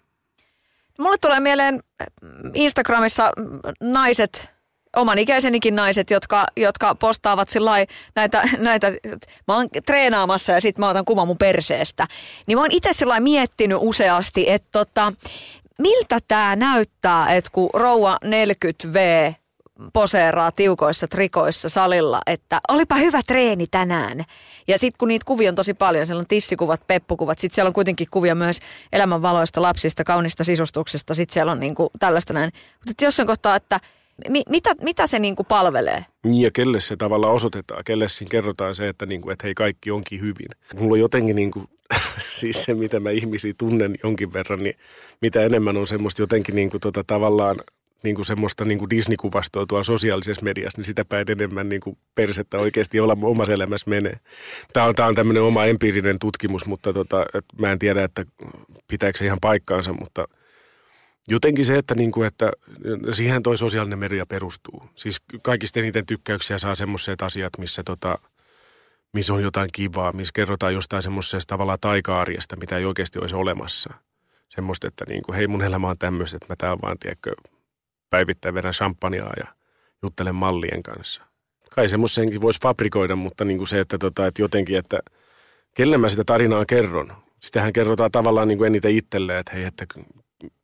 [0.98, 1.80] Mulle tulee mieleen
[2.54, 3.32] Instagramissa
[3.80, 4.50] naiset,
[4.96, 7.48] oman ikäisenikin naiset, jotka, jotka postaavat
[8.14, 8.90] näitä, näitä,
[9.48, 12.06] mä oon treenaamassa ja sitten mä otan kuvan mun perseestä.
[12.46, 15.12] Niin mä oon itse sillai miettinyt useasti, että tota,
[15.80, 19.34] miltä tämä näyttää, että kun rouva 40V
[19.92, 24.24] poseeraa tiukoissa trikoissa salilla, että olipa hyvä treeni tänään.
[24.68, 27.74] Ja sitten kun niitä kuvia on tosi paljon, siellä on tissikuvat, peppukuvat, sitten siellä on
[27.74, 28.60] kuitenkin kuvia myös
[28.92, 32.52] elämänvaloista, lapsista, kaunista sisustuksesta, sitten siellä on niinku tällaista näin.
[32.86, 33.80] Mutta jossain kohtaa, että
[34.28, 36.04] mi, mitä, mitä se niinku palvelee?
[36.24, 39.90] Niin ja kelle se tavallaan osoitetaan, kelle siinä kerrotaan se, että, niinku, että hei kaikki
[39.90, 40.78] onkin hyvin.
[40.78, 41.64] Mulla on jotenkin niinku,
[42.40, 44.74] siis se, mitä mä ihmisiä tunnen jonkin verran, niin
[45.22, 47.56] mitä enemmän on semmoista jotenkin niinku tota, tavallaan
[48.02, 51.98] niin kuin semmoista niin kuin Disney-kuvastoa tuolla sosiaalisessa mediassa, niin sitä päin enemmän niin kuin
[52.14, 54.16] persettä oikeasti olla omassa elämässä menee.
[54.72, 57.26] Tämä on, tämä on tämmöinen oma empiirinen tutkimus, mutta tota,
[57.58, 58.24] mä en tiedä, että
[58.88, 60.28] pitääkö se ihan paikkaansa, mutta
[61.28, 62.52] jotenkin se, että, niin kuin, että
[63.12, 64.82] siihen toi sosiaalinen media perustuu.
[64.94, 68.18] Siis kaikista eniten tykkäyksiä saa semmoiset asiat, missä tota,
[69.12, 73.94] missä on jotain kivaa, missä kerrotaan jostain semmoisesta tavallaan taika-arjesta, mitä ei oikeasti olisi olemassa.
[74.48, 77.32] Semmoista, että niin kuin, hei mun elämä on tämmöistä, että mä täällä vaan, tiedätkö,
[78.10, 79.46] päivittäin vedän champagnea ja
[80.02, 81.22] juttelen mallien kanssa.
[81.70, 84.98] Kai semmoisenkin voisi fabrikoida, mutta niin kuin se, että, tota, että jotenkin, että
[85.74, 87.12] kelle mä sitä tarinaa kerron.
[87.40, 89.86] Sitähän kerrotaan tavallaan niin kuin eniten itselleen, että hei, että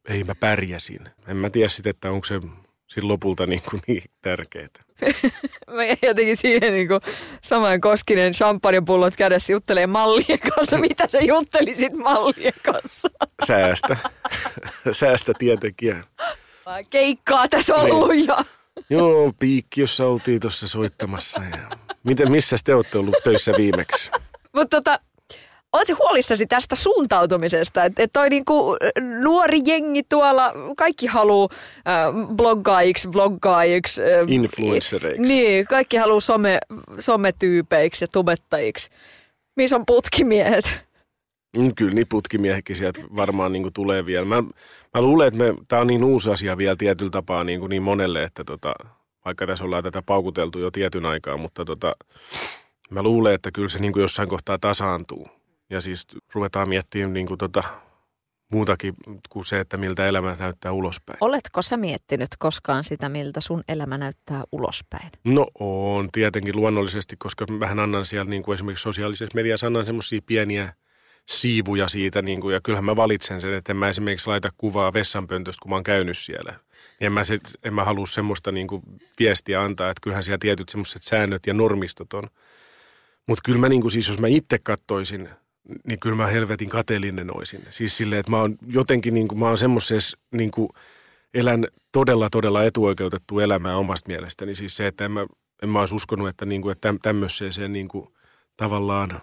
[0.08, 1.00] hei mä pärjäsin.
[1.26, 2.40] En mä tiedä sitten, että onko se
[2.86, 4.68] siinä lopulta niin, kuin niin tärkeää.
[5.76, 7.00] mä jotenkin siihen niin kuin
[7.42, 10.78] saman koskinen champagnepullot kädessä juttelee mallien kanssa.
[10.78, 13.08] Mitä sä juttelisit mallien kanssa?
[13.46, 13.96] Säästä.
[14.92, 16.04] Säästä tietenkin
[16.90, 18.26] keikkaa tässä on ollut niin.
[18.26, 18.44] ja...
[18.90, 21.42] Joo, piikki, jossa oltiin tuossa soittamassa.
[21.42, 21.70] Ja...
[22.04, 24.10] Miten, missä te olette ollut töissä viimeksi?
[24.52, 25.00] Mutta tota,
[25.72, 28.76] Oletko huolissasi tästä suuntautumisesta, että et toi niinku
[29.22, 31.48] nuori jengi tuolla, kaikki haluaa
[31.88, 34.02] äh, bloggaajiksi, vloggaajiksi.
[34.02, 35.22] Äh, Influencereiksi.
[35.22, 36.58] Niin, kaikki haluaa some,
[36.98, 38.90] sometyypeiksi ja tubettajiksi.
[39.56, 40.86] Missä on putkimiehet?
[41.56, 44.24] Mm, kyllä niin putkimiehekin sieltä varmaan niin tulee vielä.
[44.24, 44.42] Mä,
[44.94, 48.22] mä luulen, että tämä on niin uusi asia vielä tietyllä tapaa niin, kuin niin monelle,
[48.22, 48.74] että tota,
[49.24, 51.92] vaikka tässä ollaan tätä paukuteltu jo tietyn aikaa, mutta tota,
[52.90, 55.35] mä luulen, että kyllä se niin kuin jossain kohtaa tasaantuu.
[55.70, 57.64] Ja siis ruvetaan miettimään niin kuin tota,
[58.52, 58.94] muutakin
[59.28, 61.18] kuin se, että miltä elämä näyttää ulospäin.
[61.20, 65.10] Oletko sä miettinyt koskaan sitä, miltä sun elämä näyttää ulospäin?
[65.24, 70.20] No on tietenkin luonnollisesti, koska vähän annan siellä niin kuin esimerkiksi sosiaalisessa mediassa annan semmoisia
[70.26, 70.72] pieniä–
[71.26, 74.92] siivuja siitä, niin kuin, ja kyllähän mä valitsen sen, että en mä esimerkiksi laita kuvaa
[74.92, 76.54] vessanpöntöstä, kun mä oon käynyt siellä.
[77.00, 78.82] En mä, se, en mä halua semmoista niin kuin,
[79.18, 82.30] viestiä antaa, että kyllähän siellä tietyt semmoiset säännöt ja normistot on.
[83.26, 85.28] Mutta kyllä mä niin kuin, siis jos mä itse kattoisin,
[85.84, 87.64] niin kyllä mä helvetin kateellinen olisin.
[87.68, 90.68] Siis silleen, että mä oon jotenkin niin kuin, mä oon semmoisessa niin kuin,
[91.34, 94.54] elän todella, todella etuoikeutettu elämää omasta mielestäni.
[94.54, 95.26] Siis se, että en mä,
[95.62, 98.08] en mä olisi uskonut, että, niin kuin, että tämmöiseen niin kuin,
[98.56, 99.22] tavallaan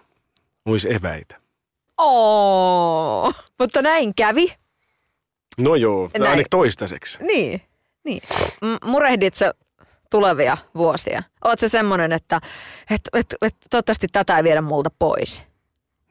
[0.66, 1.40] olisi eväitä.
[1.98, 4.48] Oo, mutta näin kävi.
[5.62, 6.30] No joo, näin.
[6.30, 7.18] ainakin toistaiseksi.
[7.22, 7.62] Niin,
[8.04, 8.22] niin.
[8.62, 9.54] M- murehdit sä
[10.10, 11.24] tulevia vuosia?
[11.46, 12.42] Oot se semmoinen, että
[12.92, 15.44] et, et, et, toivottavasti tätä ei viedä multa pois?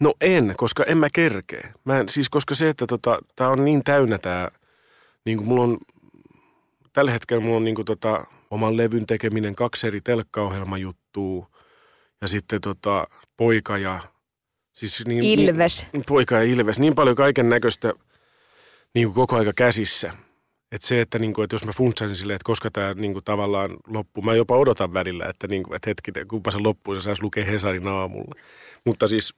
[0.02, 1.72] No en, koska en mä kerkee.
[1.84, 4.50] Mä en, siis koska se, että tota, tää on niin täynnä tää,
[5.24, 5.78] niin kuin mulla on,
[6.92, 11.46] tällä hetkellä mulla on niin kuin tota, oman levyn tekeminen, kaksi eri telkkaohjelmajuttua
[12.20, 13.98] ja sitten tota, poika ja...
[14.72, 15.86] Siis niin, Ilves.
[15.92, 16.78] Niin, poika ja Ilves.
[16.78, 17.92] Niin paljon kaiken näköistä
[18.94, 20.12] niin kuin koko aika käsissä.
[20.72, 23.24] Että se, että, niin kuin, että jos mä funtsaisin silleen, että koska tämä niin kuin,
[23.24, 27.00] tavallaan loppuu, mä jopa odotan välillä, että, niin kuin, että hetkinen, kumpa se loppuu, se
[27.00, 28.34] saisi lukea Hesarin aamulla.
[28.84, 29.34] Mutta siis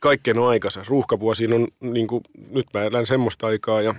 [0.00, 0.82] kaikkeen on aikansa.
[0.88, 3.94] Ruuhkavuosiin on, niin kuin, nyt mä elän semmoista aikaa ja,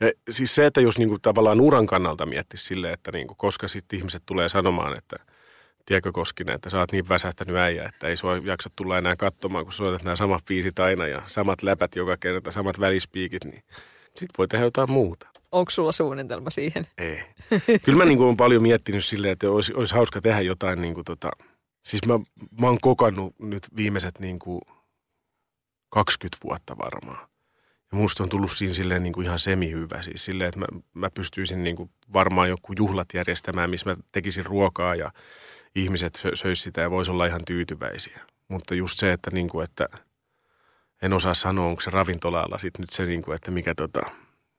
[0.00, 3.36] ja siis se, että jos niin kuin, tavallaan uran kannalta miettisi silleen, että niin kuin,
[3.36, 5.16] koska sitten ihmiset tulee sanomaan, että
[5.86, 9.64] tiedätkö Koskinen, että sä oot niin väsähtänyt äijä, että ei sua jaksa tulla enää katsomaan,
[9.64, 13.62] kun soitat nämä samat biisit aina ja samat läpät joka kerta, samat välispiikit, niin
[14.06, 15.28] sitten voi tehdä jotain muuta.
[15.52, 16.86] Onko sulla suunnitelma siihen?
[16.98, 17.22] Ei.
[17.84, 20.94] Kyllä mä niin kuin olen paljon miettinyt silleen, että olisi, olisi hauska tehdä jotain niin
[20.94, 21.30] kuin tota,
[21.82, 22.14] Siis mä,
[22.60, 24.60] mä oon kokannut nyt viimeiset niin kuin
[25.88, 27.28] 20 vuotta varmaan.
[27.92, 30.02] Ja musta on tullut siinä silleen niin kuin ihan semihyvä.
[30.02, 34.46] Siis silleen, että mä, mä pystyisin niin kuin varmaan joku juhlat järjestämään, missä mä tekisin
[34.46, 35.12] ruokaa ja
[35.74, 38.20] ihmiset söis sitä ja voisi olla ihan tyytyväisiä.
[38.48, 39.88] Mutta just se, että, niin kuin, että
[41.02, 44.00] en osaa sanoa, onko se ravintolalla sit nyt se, niin kuin, että mikä, tota,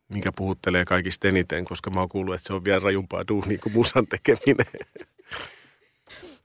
[0.10, 3.74] mikä puhuttelee kaikista eniten, koska mä oon kuullut, että se on vielä rajumpaa duunia kuin
[3.74, 4.68] musan tekeminen.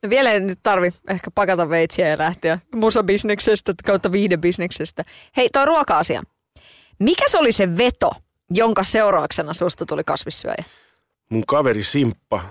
[0.02, 5.02] No vielä ei nyt tarvi ehkä pakata veitsiä ja lähteä musabisneksestä kautta viihdebisneksestä.
[5.36, 6.22] Hei, toi ruoka-asia.
[6.98, 8.10] Mikä se oli se veto,
[8.50, 10.64] jonka seurauksena susta tuli kasvissyöjä?
[11.30, 12.42] Mun kaveri Simppa,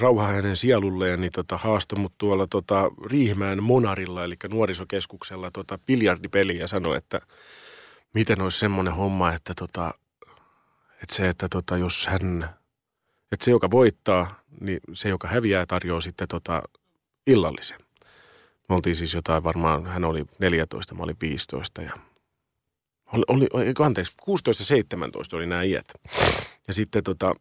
[0.00, 6.60] rauha hänen sielulleen, niin tota, haastoi mut tuolla tota, Riihmään Monarilla, eli nuorisokeskuksella, tota, biljardipeliä
[6.60, 7.20] ja sanoi, että
[8.14, 9.94] miten olisi semmoinen homma, että, tota,
[11.02, 12.50] että se, että tota, jos hän,
[13.34, 16.62] että se, joka voittaa, niin se, joka häviää, tarjoaa sitten tota
[17.26, 17.78] illallisen.
[18.68, 21.92] Me oltiin siis jotain varmaan, hän oli 14, mä olin 15 ja
[23.28, 24.16] oli, oli anteeksi,
[25.32, 25.86] 16-17 oli nämä iät.
[26.68, 27.34] Ja sitten tota,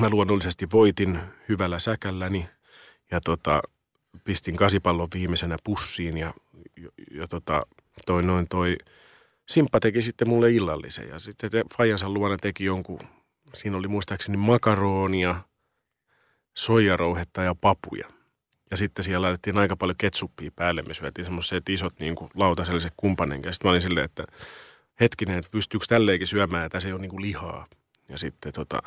[0.00, 2.46] mä luonnollisesti voitin hyvällä säkälläni
[3.10, 3.62] ja tota,
[4.24, 6.34] pistin kasipallon viimeisenä pussiin ja,
[6.76, 7.62] ja, ja tota,
[8.06, 8.76] toi noin toi
[9.50, 13.00] Simppa teki sitten mulle illallisen ja sitten Fajansa luona teki jonkun,
[13.54, 15.36] siinä oli muistaakseni makaronia–
[16.54, 18.08] soijarouhetta ja papuja.
[18.70, 20.82] Ja sitten siellä laitettiin aika paljon ketsuppia päälle.
[20.82, 23.40] Me syötiin semmoiset isot niin kuin lautaselliset kumpanen.
[23.44, 24.24] Ja sitten mä olin silleen, että
[25.00, 27.66] hetkinen, että pystyykö tälleenkin syömään, että se ei ole niin kuin lihaa.
[28.08, 28.82] Ja sitten tota,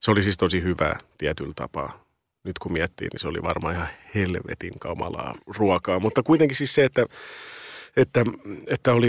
[0.00, 2.04] se oli siis tosi hyvää tietyllä tapaa.
[2.44, 6.00] Nyt kun miettii, niin se oli varmaan ihan helvetin kamalaa ruokaa.
[6.00, 7.06] Mutta kuitenkin siis se, että,
[7.96, 8.24] että,
[8.66, 9.08] että oli,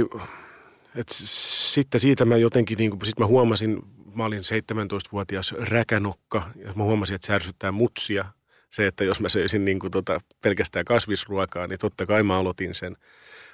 [0.96, 3.84] että sitten siitä mä jotenkin, niin kuin, sit mä huomasin
[4.16, 8.26] mä olin 17-vuotias räkänokka ja mä huomasin, että se ärsyttää mutsia.
[8.70, 12.76] Se, että jos mä söisin niin kuin tota pelkästään kasvisruokaa, niin totta kai mä aloitin
[12.76, 12.92] sen.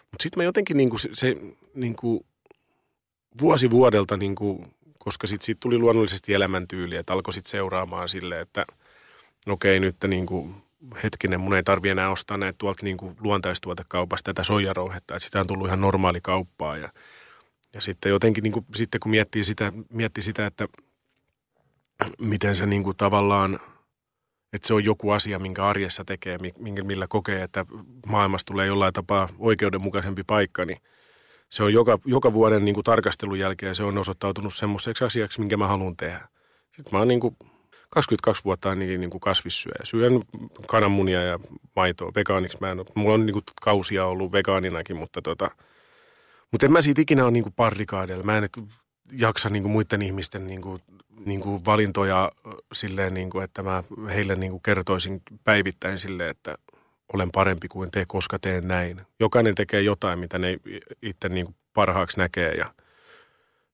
[0.01, 1.35] Mutta sitten mä jotenkin niin kuin se, se
[1.73, 2.25] niin kuin
[3.41, 4.65] vuosi vuodelta, niin kuin,
[4.99, 8.65] koska sitten sit tuli luonnollisesti elämäntyyli, että alkoi sitten seuraamaan silleen, että
[9.47, 10.55] okei nyt niin kuin,
[11.03, 15.39] hetkinen, mun ei tarvi enää ostaa näitä tuolta niin kuin luontaistuotekaupasta tätä soijarouhetta, että sitä
[15.39, 16.89] on tullut ihan normaali kauppaa ja
[17.75, 20.67] ja sitten jotenkin niin kuin, sitten kun miettii sitä, miettii sitä, että
[22.21, 23.59] miten se niin kuin tavallaan,
[24.53, 27.65] että se on joku asia, minkä arjessa tekee, minkä, millä kokee, että
[28.07, 30.77] maailmasta tulee jollain tapaa oikeudenmukaisempi paikka, niin
[31.49, 35.57] se on joka, joka vuoden niin kuin tarkastelun jälkeen se on osoittautunut semmoiseksi asiaksi, minkä
[35.57, 36.27] mä haluan tehdä.
[36.75, 37.37] Sitten mä oon niin kuin
[37.89, 39.79] 22 vuotta ainakin niin kuin kasvissyöjä.
[39.83, 40.21] Syön
[40.67, 41.39] kananmunia ja
[41.75, 42.57] maitoa vegaaniksi.
[42.61, 45.51] Mä en, mulla on niin kuin kausia ollut vegaaninakin, mutta tota,
[46.51, 48.23] mutta en mä siitä ikinä ole niinku parrikaadeilla.
[48.23, 48.49] Mä en
[49.11, 50.79] jaksa niinku muiden ihmisten niinku,
[51.25, 52.31] niinku valintoja
[52.73, 56.55] silleen, niinku, että mä heille niinku kertoisin päivittäin silleen, että
[57.13, 59.01] olen parempi kuin te, koska teen näin.
[59.19, 60.57] Jokainen tekee jotain, mitä ne
[61.01, 62.65] itse niinku parhaaksi näkee ja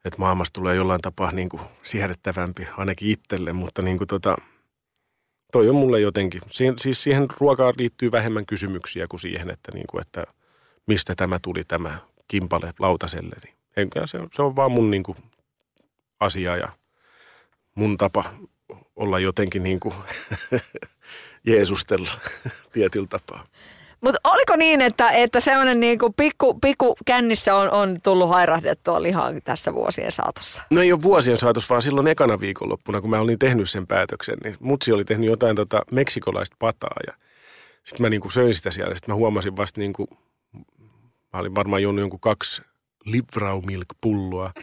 [0.06, 4.36] että maailmasta tulee jollain tapaa niinku siedettävämpi ainakin itselle, mutta niinku tota,
[5.52, 6.42] toi on mulle jotenkin,
[6.78, 10.24] siis siihen ruokaan liittyy vähemmän kysymyksiä kuin siihen, että, niinku, että
[10.88, 11.98] mistä tämä tuli tämä
[12.32, 13.36] kimpale lautaselle.
[13.44, 15.18] Niin enkä, se, se on vaan mun niin kuin,
[16.20, 16.70] asia ja
[17.76, 18.24] mun tapa
[18.96, 19.96] olla jotenkin niin kuin
[21.48, 22.12] Jeesustella
[22.74, 23.46] tietyllä tapaa.
[24.02, 29.32] Mutta oliko niin, että, että semmoinen niinku pikku, pikku kännissä on, on tullut hairahdettua lihaa
[29.44, 30.64] tässä vuosien saatossa?
[30.70, 34.38] No ei ole vuosien saatossa, vaan silloin ekana viikonloppuna, kun mä olin tehnyt sen päätöksen,
[34.44, 37.14] niin mutsi oli tehnyt jotain tota meksikolaista pataa ja
[37.84, 38.96] sitten mä niinku söin sitä siellä.
[38.96, 40.08] Sitten mä huomasin vasta niinku
[41.34, 42.62] Mä olin varmaan juonut jonkun kaksi
[43.06, 44.54] Livrau-milk-pulloa,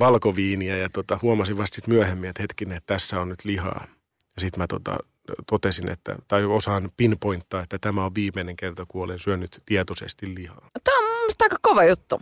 [0.00, 3.84] valkoviiniä ja tota, huomasin vasta myöhemmin, että hetkinen, että tässä on nyt lihaa.
[4.20, 4.98] Ja sitten mä tota,
[5.46, 10.70] totesin, että, tai osaan pinpointtaa, että tämä on viimeinen kerta, kun olen syönyt tietoisesti lihaa.
[10.84, 12.20] Tämä on mun aika kova juttu.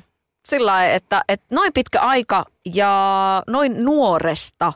[0.49, 4.73] Sillä lailla, että, että noin pitkä aika ja noin nuoresta,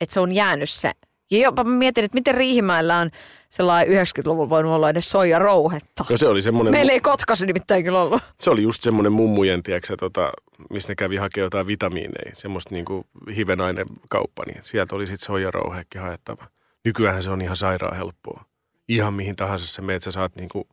[0.00, 0.92] että se on jäänyt se
[1.30, 3.10] Ja jopa mä mietin, että miten Riihimäellä on
[3.50, 6.04] sellainen 90-luvulla voinut olla edes soijarouhetta.
[6.10, 6.70] No se oli semmoinen...
[6.70, 8.22] Meillä ei Kotkassa nimittäin kyllä ollut.
[8.40, 10.32] Se oli just semmoinen mummujen, tiedätkö, tota,
[10.70, 15.98] missä ne kävi hakemaan jotain vitamiineja, semmoista niinku hivenainen kauppa, niin sieltä oli sitten soijarouheekki
[15.98, 16.44] haettava.
[16.84, 18.44] Nykyään se on ihan sairaan helppoa.
[18.88, 20.68] Ihan mihin tahansa se meet, sä saat niinku,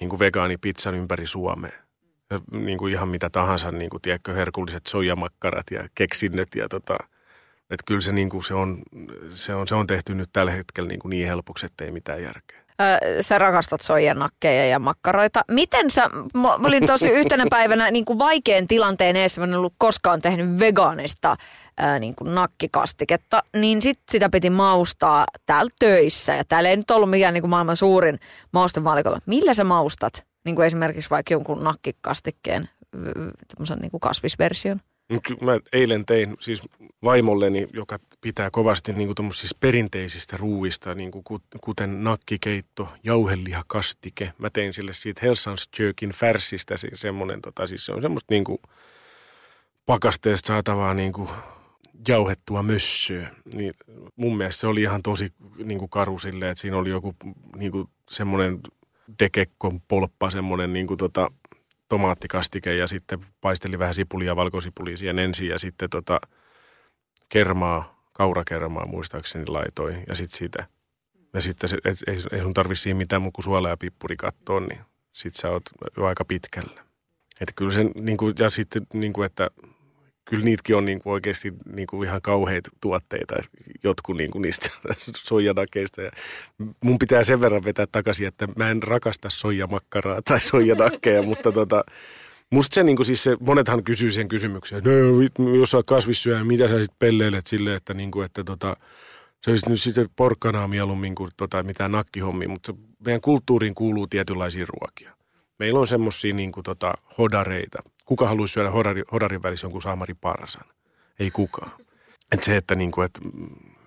[0.00, 1.72] niinku vegaanipizzan ympäri Suomea.
[2.30, 6.98] Ja niinku ihan mitä tahansa, niinku, tiedätkö, herkulliset soijamakkarat ja keksinnöt ja tota,
[7.70, 8.82] että kyllä se, niinku, se, on,
[9.30, 12.64] se, on, se on tehty nyt tällä hetkellä niinku niin helpoksi, että ei mitään järkeä.
[12.80, 15.44] Ö, sä rakastat soijanakkeja ja makkaroita.
[15.50, 19.74] Miten sä, mä olin tosi yhtenä päivänä niin kuin vaikean tilanteen eessä, mä en ollut
[19.78, 21.36] koskaan tehnyt vegaanista
[21.78, 26.34] ää, niin kuin nakkikastiketta, niin sit sitä piti maustaa täällä töissä.
[26.34, 28.18] Ja täällä ei nyt ollut mikään niin kuin maailman suurin
[28.52, 29.18] maustevalikoima.
[29.26, 32.68] Millä sä maustat niin kuin esimerkiksi vaikka jonkun nakkikastikkeen,
[33.48, 34.80] tämmöisen niin kuin kasvisversion?
[35.40, 36.62] Mä eilen tein siis
[37.04, 41.24] vaimolleni, joka pitää kovasti niin kuin perinteisistä ruuista, niin kuin
[41.60, 44.32] kuten nakkikeitto, jauhelihakastike.
[44.38, 48.44] Mä tein sille siitä Helsans Jerkin färsistä siis semmoinen, tota, siis se on semmoista niin
[48.44, 48.58] kuin
[49.86, 51.28] pakasteesta saatavaa niin kuin
[52.08, 53.30] jauhettua mössöä.
[53.54, 53.74] Niin
[54.16, 55.32] mun mielestä se oli ihan tosi
[55.64, 57.14] niin kuin karu silleen, että siinä oli joku
[57.56, 58.60] niin kuin semmoinen
[59.18, 61.30] dekekkon polppa, semmoinen niin kuin tota,
[61.94, 66.20] tomaattikastike ja sitten paisteli vähän sipulia, valkosipulia siihen ensin ja sitten tota,
[67.28, 70.66] kermaa, kaurakermaa muistaakseni laitoi ja sitten siitä.
[71.34, 74.16] Ja sitten se, et, ei, ei sun tarvi siihen mitään muuta kuin suola ja pippuri
[74.16, 74.80] katsoa, niin
[75.12, 75.62] sitten sä oot
[75.96, 76.84] jo aika pitkällä.
[77.40, 79.50] Että kyllä sen, niin kuin, ja sitten niin kuin, että
[80.24, 83.34] kyllä niitäkin on niin kuin oikeasti niin kuin ihan kauheita tuotteita,
[83.84, 84.68] jotkut niin kuin niistä
[85.28, 86.02] soijanakeista.
[86.02, 86.10] Ja
[86.84, 91.84] mun pitää sen verran vetää takaisin, että mä en rakasta soijamakkaraa tai soijanakkeja, mutta tota,
[92.50, 94.90] musta se, niin kuin siis se, monethan kysyy sen kysymyksen, että
[95.38, 98.76] no, jos sä kasvissyöjä, mitä sä sitten pelleilet silleen, että, niin kuin, että tota,
[99.40, 104.66] se olisi nyt sitten porkkanaa mieluummin kuin tota, mitään nakkihommia, mutta meidän kulttuuriin kuuluu tietynlaisia
[104.68, 105.16] ruokia.
[105.58, 110.14] Meillä on semmoisia niin kuin, tota, hodareita, kuka haluaisi syödä hodari, hodarin välissä jonkun saamari
[110.14, 110.64] parsan?
[111.18, 111.70] Ei kukaan.
[112.32, 113.20] Et se, että niinku, et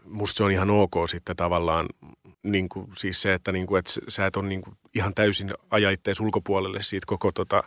[0.06, 1.86] musta se on ihan ok sitten tavallaan,
[2.44, 5.90] niinku, siis se, että niinku, et sä et ole niinku ihan täysin aja
[6.22, 7.64] ulkopuolelle siitä koko, tota,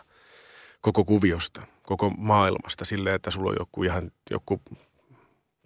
[0.81, 4.61] koko kuviosta, koko maailmasta silleen, että sulla on joku ihan joku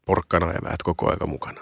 [0.05, 1.61] porkkana ja koko aika mukana.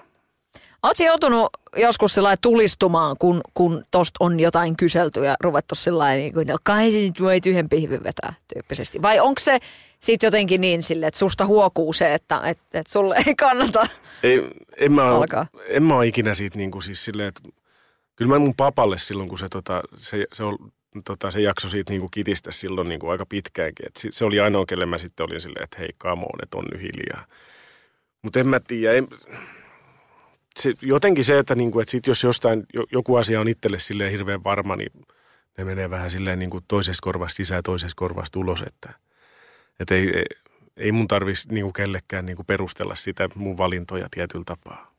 [0.84, 6.34] Oletko joutunut joskus sillä tulistumaan, kun, kun tosta on jotain kyselty ja ruvettu sillä niin
[6.34, 9.02] kuin, no kai se nyt voi yhden pihvin vetää tyyppisesti.
[9.02, 9.60] Vai onko se
[10.00, 13.88] sitten jotenkin niin sille, että susta huokuu se, että, että, että sulle ei kannata
[14.24, 15.48] ei, en mä alkaa?
[15.68, 17.42] En mä ole ikinä siitä niin kuin siis silleen, että
[18.16, 20.58] kyllä mä mun papalle silloin, kun se, tota, se, se, on,
[21.06, 23.86] tota, se jakso siitä niin kuin kitistä silloin niin kuin aika pitkäänkin.
[23.88, 26.66] Et se oli ainoa, kelle mä sitten olin silleen, että hei come on, että on
[26.72, 27.26] nyt hiljaa.
[28.22, 29.08] Mutta en mä tiedä, en,
[30.60, 34.44] se, jotenkin se, että, niinku, että sit jos jostain joku asia on itselle silleen hirveän
[34.44, 34.92] varma, niin
[35.58, 38.94] ne menee vähän silleen niin kuin toisesta korvasta sisään ja toisesta korvasta ulos, että,
[39.80, 40.26] että ei, ei,
[40.78, 44.94] ei mun tarvitsisi niin kellekään niin kuin perustella sitä mun valintoja tietyllä tapaa.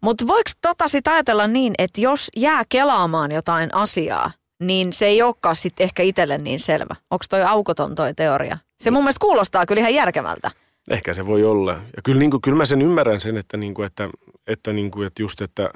[0.00, 4.30] Mutta voiko tota sit ajatella niin, että jos jää kelaamaan jotain asiaa,
[4.60, 6.96] niin se ei olekaan sitten ehkä itselle niin selvä.
[7.10, 8.58] Onko toi aukoton toi teoria?
[8.80, 10.50] Se mun mielestä kuulostaa kyllä ihan järkevältä.
[10.90, 11.72] Ehkä se voi olla.
[11.72, 14.08] Ja kyllä, niin kuin, kyllä mä sen ymmärrän sen, että, niin kuin, että,
[14.48, 15.70] että, niin kuin, että just, että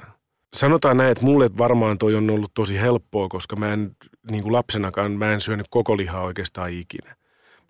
[0.53, 3.95] sanotaan näin, että mulle varmaan toi on ollut tosi helppoa, koska mä en
[4.31, 7.15] niin kuin lapsenakaan, mä en syönyt koko lihaa oikeastaan ikinä.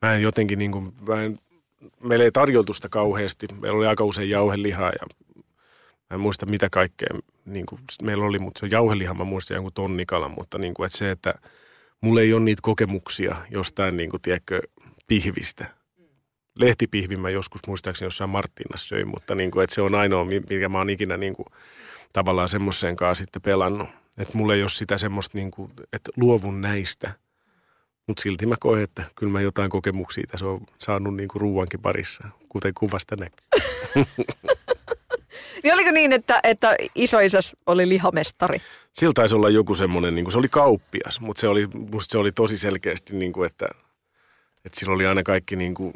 [0.01, 1.39] Mä en jotenkin, niin kuin, mä en,
[2.03, 3.47] meillä ei tarjoltu sitä kauheasti.
[3.61, 5.05] Meillä oli aika usein jauhelihaa ja
[6.09, 7.09] mä en muista mitä kaikkea
[7.45, 10.97] niin kuin, meillä oli, mutta se jauheliha mä muistan jonkun tonnikalan, mutta niin kuin, että
[10.97, 11.33] se, että
[12.01, 14.61] mulla ei ole niitä kokemuksia jostain, niin kuin, tiedätkö,
[15.07, 15.65] pihvistä–
[16.55, 20.69] lehtipihvin mä joskus muistaakseni jossain Marttiinassa söin, mutta niin kuin, että se on ainoa, mikä
[20.69, 21.45] mä oon ikinä niin kuin,
[22.13, 23.89] tavallaan semmoisen kanssa sitten pelannut.
[24.17, 27.11] Että mulla ei ole sitä semmoista, niin kuin, että luovun näistä.
[28.07, 31.79] Mutta silti mä koen, että kyllä mä jotain kokemuksia tässä on saanut niin kuin ruuankin
[31.79, 33.65] parissa, kuten kuvasta näkyy.
[35.63, 38.61] niin oliko niin, että, että isoisas oli lihamestari?
[38.91, 42.17] Sillä taisi olla joku semmoinen, niin kuin, se oli kauppias, mutta se oli, musta se
[42.17, 43.67] oli tosi selkeästi, niin kuin, että,
[44.65, 45.93] että sillä oli aina kaikki niin kuin,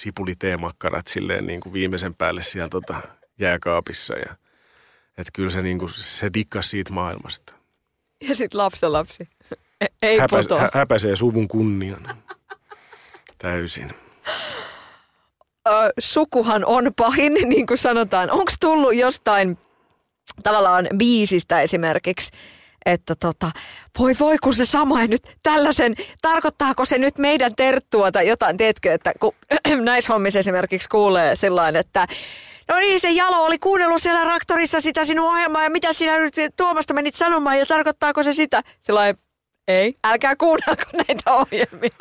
[0.00, 3.00] sipuliteemakkarat silleen niin kuin viimeisen päälle siellä tota
[3.40, 4.14] jääkaapissa.
[4.14, 4.36] Ja,
[5.18, 7.54] että kyllä se, niin kuin, se dikkas siitä maailmasta.
[8.28, 9.28] Ja sitten lapsen lapsi.
[9.80, 12.08] E, ei Häpäs, hä, häpäisee suvun kunnian.
[13.38, 13.90] Täysin.
[15.68, 18.30] Ö, sukuhan on pahin, niin kuin sanotaan.
[18.30, 19.58] Onko tullut jostain
[20.42, 22.30] tavallaan biisistä esimerkiksi
[22.86, 23.50] että tota,
[23.98, 28.92] voi voi kun se sama nyt tällaisen, tarkoittaako se nyt meidän terttua tai jotain, tiedätkö,
[28.92, 29.32] että kun
[29.84, 32.06] näissä hommissa esimerkiksi kuulee sellainen, että
[32.68, 36.34] no niin se Jalo oli kuunnellut siellä raktorissa sitä sinun ohjelmaa ja mitä sinä nyt
[36.56, 38.62] Tuomasta menit sanomaan ja tarkoittaako se sitä?
[38.80, 39.14] Sillä
[39.68, 41.98] ei, älkää kuunnelko näitä ohjelmia.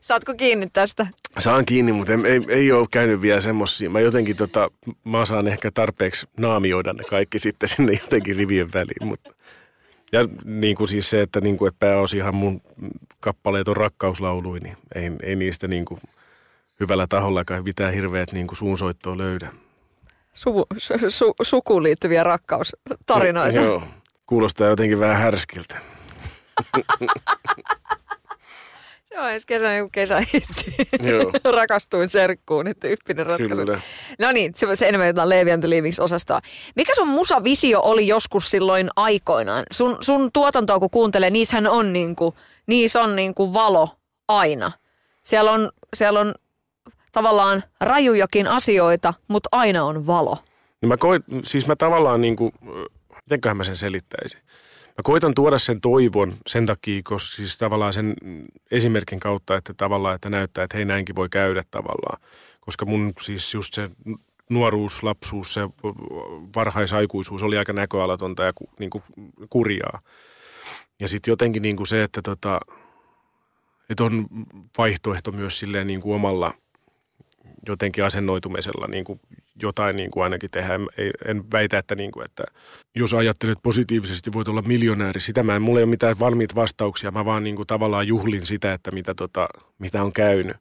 [0.00, 1.06] Saatko kiinni tästä?
[1.38, 3.90] Saan kiinni, mutta ei, ei, ei ole käynyt vielä semmoisia.
[3.90, 4.70] Mä jotenkin tota,
[5.04, 9.06] mä saan ehkä tarpeeksi naamioida ne kaikki sitten sinne jotenkin rivien väliin.
[9.06, 9.30] Mutta.
[10.12, 12.60] Ja niin kuin siis se, että, niin kuin, että pääosihan mun
[13.20, 16.00] kappaleet on rakkauslaului, niin ei, ei niistä niin kuin
[16.80, 19.52] hyvällä tahollakaan mitään hirveät niin kuin suunsoittoa löydä.
[20.32, 23.60] Su, su, su, sukuun liittyviä rakkaustarinoita.
[23.60, 23.82] No, joo,
[24.26, 25.80] kuulostaa jotenkin vähän härskiltä.
[29.18, 30.74] On ensi kesänä joku kesähitti.
[31.02, 31.32] Joo.
[31.56, 33.56] Rakastuin serkkuun, niin tyyppinen ratkaisu.
[33.56, 33.80] Kyllä.
[34.18, 35.64] No niin, se, se enemmän jotain Levi and
[35.98, 36.40] osastoa.
[36.76, 39.64] Mikä sun musavisio oli joskus silloin aikoinaan?
[39.72, 42.34] Sun, sun tuotantoa kun kuuntelee, niissähän on niinku,
[42.66, 43.88] niissä on niinku valo
[44.28, 44.72] aina.
[45.22, 46.34] Siellä on, siellä on
[47.12, 50.38] tavallaan rajujakin asioita, mutta aina on valo.
[50.80, 52.52] Niin mä koit, siis mä tavallaan niin kuin,
[53.24, 54.40] mitenköhän mä sen selittäisin.
[55.00, 58.14] Mä koitan tuoda sen toivon sen takia, koska siis tavallaan sen
[58.70, 62.22] esimerkin kautta, että tavallaan, että näyttää, että hei näinkin voi käydä tavallaan.
[62.60, 63.90] Koska mun siis just se
[64.48, 65.60] nuoruus, lapsuus, se
[66.56, 69.02] varhaisaikuisuus oli aika näköalatonta ja ku, niin kuin
[69.50, 70.00] kurjaa.
[71.00, 72.60] Ja sitten jotenkin niin kuin se, että tota,
[73.90, 74.26] että on
[74.78, 76.54] vaihtoehto myös silleen niin kuin omalla
[77.66, 79.20] jotenkin asennoitumisella niin kuin
[79.62, 80.74] jotain niin kuin ainakin tehdä.
[80.74, 80.88] En,
[81.26, 82.44] en väitä, että, niin kuin, että
[82.96, 85.20] jos ajattelet positiivisesti, voit olla miljonääri.
[85.20, 87.10] Sitä mä en, mulla ei ole mitään valmiita vastauksia.
[87.10, 89.48] Mä vaan niin kuin tavallaan juhlin sitä, että mitä, tota,
[89.78, 90.56] mitä on käynyt.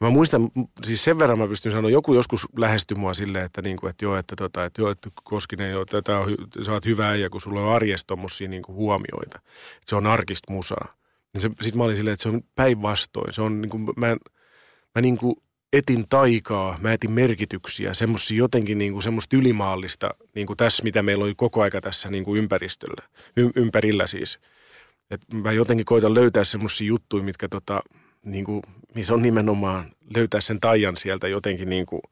[0.00, 0.50] Ja mä muistan,
[0.84, 4.04] siis sen verran mä pystyn sanoa, joku joskus lähestyi mua silleen, että, niin kuin, että
[4.04, 7.40] joo, että, tota, että, joo, että Koskinen, joo, tätä on, sä oot hyvä ja kun
[7.40, 9.38] sulla on arjesta tommosia niin kuin huomioita.
[9.38, 10.94] Että se on arkista musaa.
[11.34, 13.32] Niin Sitten mä olin silleen, että se on päinvastoin.
[13.32, 14.16] Se on niin kuin, mä,
[14.94, 15.36] mä niin kuin
[15.76, 21.02] etin taikaa, mä etin merkityksiä, semmoisia jotenkin niin kuin semmoista ylimaallista, niin kuin tässä, mitä
[21.02, 23.02] meillä oli koko aika tässä niin kuin ympäristöllä,
[23.36, 24.38] y- ympärillä siis.
[25.10, 27.82] Et mä jotenkin koitan löytää semmoisia juttuja, mitkä tota,
[28.24, 28.62] niin kuin,
[28.94, 32.02] missä on nimenomaan löytää sen taian sieltä jotenkin niin kuin,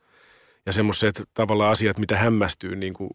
[0.66, 3.10] ja semmoiset tavallaan asiat, mitä hämmästyy niin kuin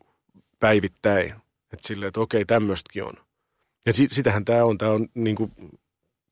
[0.60, 1.34] päivittäin.
[1.74, 3.14] Että silleen, että okei, tämmöistäkin on.
[3.86, 5.52] Ja sit, sitähän tämä on, tämä on niin kuin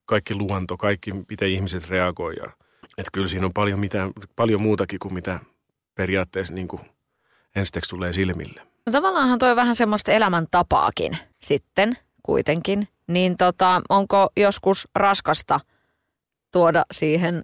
[0.06, 2.67] kaikki luonto, kaikki, miten ihmiset reagoivat
[2.98, 5.40] että kyllä siinä on paljon, mitä, paljon muutakin kuin mitä
[5.96, 6.82] periaatteessa niin kuin
[7.56, 8.62] ensiksi tulee silmille.
[8.86, 12.88] No tavallaanhan toi vähän semmoista elämäntapaakin sitten kuitenkin.
[13.08, 15.60] Niin tota, onko joskus raskasta
[16.52, 17.44] tuoda siihen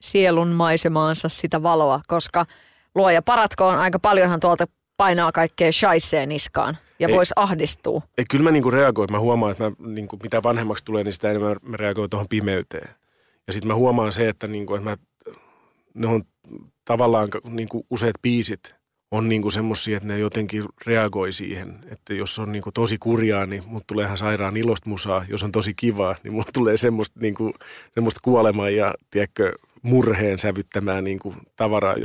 [0.00, 2.46] sielun maisemaansa sitä valoa, koska
[2.94, 4.64] luoja paratkoon aika paljonhan tuolta
[4.96, 8.02] painaa kaikkea shaiseen niskaan ja voisi ahdistua.
[8.18, 9.12] Ei, kyllä mä niinku reagoin.
[9.12, 12.88] Mä huomaan, että mä, niinku, mitä vanhemmaksi tulee, niin sitä enemmän mä reagoin tuohon pimeyteen.
[13.50, 14.96] Ja sitten mä huomaan se, että, niinku, että mä,
[15.94, 16.22] ne on
[16.84, 18.74] tavallaan niinku useat biisit
[19.10, 21.78] on niinku semmoisia, että ne jotenkin reagoi siihen.
[21.90, 25.24] Että jos on niinku tosi kurjaa, niin mut tulee ihan sairaan ilosta musaa.
[25.28, 27.52] Jos on tosi kivaa, niin mulla tulee semmoista, niinku,
[27.94, 31.96] semmoista kuolemaa ja tiedätkö, murheen sävyttämään niinku tavaraa.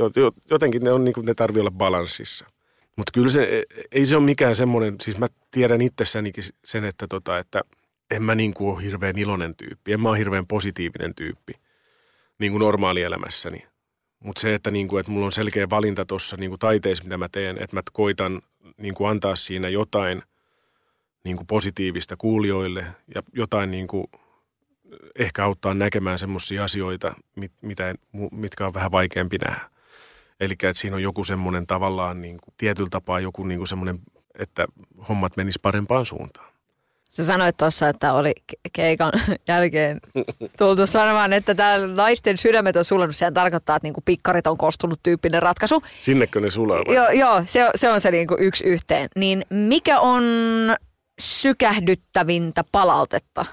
[0.50, 2.46] Jotenkin ne, on, niinku, ne tarvii olla balanssissa.
[2.96, 7.38] Mutta kyllä se, ei se ole mikään semmoinen, siis mä tiedän itsessänikin sen, että, tota,
[7.38, 7.62] että–
[8.10, 9.92] en mä niin kuin ole hirveän iloinen tyyppi.
[9.92, 11.52] En mä ole hirveän positiivinen tyyppi
[12.38, 13.66] niin kuin normaalielämässäni.
[14.20, 17.28] Mutta se, että, niin kuin, että mulla on selkeä valinta tuossa niin taiteessa, mitä mä
[17.32, 18.42] teen, että mä koitan
[18.76, 20.22] niin kuin antaa siinä jotain
[21.24, 24.06] niin kuin positiivista kuulijoille ja jotain niin kuin
[25.18, 27.94] ehkä auttaa näkemään semmoisia asioita, mit, mitä,
[28.32, 29.70] mitkä on vähän vaikeampi nähdä.
[30.40, 33.98] Eli että siinä on joku semmoinen tavallaan niin kuin, tietyllä tapaa joku niin kuin semmoinen,
[34.38, 34.66] että
[35.08, 36.55] hommat menis parempaan suuntaan.
[37.10, 38.32] Sä sanoit tuossa, että oli
[38.72, 39.12] keikan
[39.48, 40.00] jälkeen
[40.58, 43.16] tultu sanomaan, että täällä naisten sydämet on sulanut.
[43.16, 45.82] Sehän tarkoittaa, että niinku pikkarit on kostunut tyyppinen ratkaisu.
[45.98, 46.82] Sinnekö ne sulaa?
[46.88, 49.08] Joo, joo se, se on se niinku yksi yhteen.
[49.16, 50.22] Niin mikä on
[51.20, 53.46] sykähdyttävintä palautetta,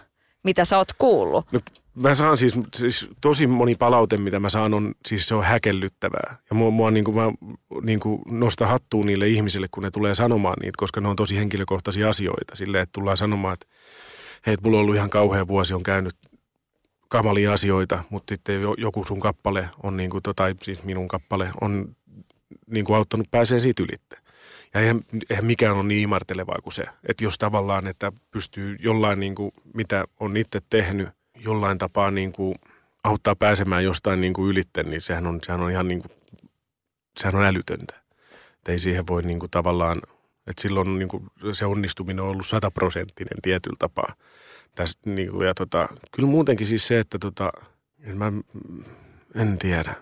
[0.44, 1.46] mitä sä oot kuullut?
[1.52, 1.60] No,
[2.02, 6.38] mä saan siis, siis, tosi moni palaute, mitä mä saan, on, siis se on häkellyttävää.
[6.50, 7.32] Ja mua, mua niin kuin, mä
[7.82, 11.38] niin kuin nosta hattuun niille ihmisille, kun ne tulee sanomaan niitä, koska ne on tosi
[11.38, 12.56] henkilökohtaisia asioita.
[12.56, 13.66] Sille, että tullaan sanomaan, että
[14.48, 16.16] hei, mulla on ollut ihan kauhea vuosi, on käynyt
[17.10, 21.96] kamalia asioita, mutta sitten joku sun kappale on, niin kuin, tai siis minun kappale on
[22.68, 24.18] niin kuin auttanut pääsee siitä ylitte.
[24.74, 29.20] Ja eihän, eihän mikään ole niin imartelevaa kuin se, että jos tavallaan, että pystyy jollain,
[29.20, 31.10] niin kuin, mitä on itse tehnyt–
[31.44, 32.56] jollain tapaa niin kuin
[33.04, 36.12] auttaa pääsemään jostain niin kuin ylitte, niin sehän on, sehän on ihan niin kuin,
[37.20, 37.96] sehän on älytöntä.
[38.32, 40.02] Et ei siihen voi niin kuin tavallaan,
[40.48, 44.14] että silloin niin kuin se onnistuminen on ollut sataprosenttinen tietyllä tapaa.
[44.76, 47.52] Täs, niin kuin, ja tota, kyllä muutenkin siis se, että tota,
[48.00, 48.32] en, mä,
[49.36, 49.96] en tiedä.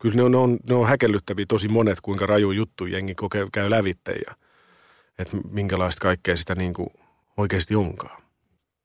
[0.00, 3.46] Kyllä ne on, ne on, ne on häkellyttäviä tosi monet, kuinka raju juttu jengi kokee,
[3.52, 4.34] käy lävitte ja
[5.18, 6.88] että minkälaista kaikkea sitä niin kuin
[7.36, 8.22] oikeasti onkaan.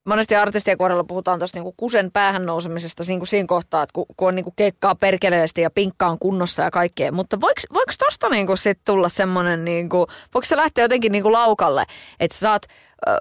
[0.06, 4.28] Monesti artistien kohdalla puhutaan tuosta niinku kusen päähän nousemisesta niinku siinä kohtaa, että kun, kun
[4.28, 7.12] on niinku keikkaa perkeleesti ja pinkka on kunnossa ja kaikkea.
[7.12, 11.84] Mutta voiko, voiko tosta niinku sit tulla semmoinen, niinku, voiko se lähteä jotenkin niinku laukalle,
[12.20, 12.64] että saat
[13.10, 13.16] äh,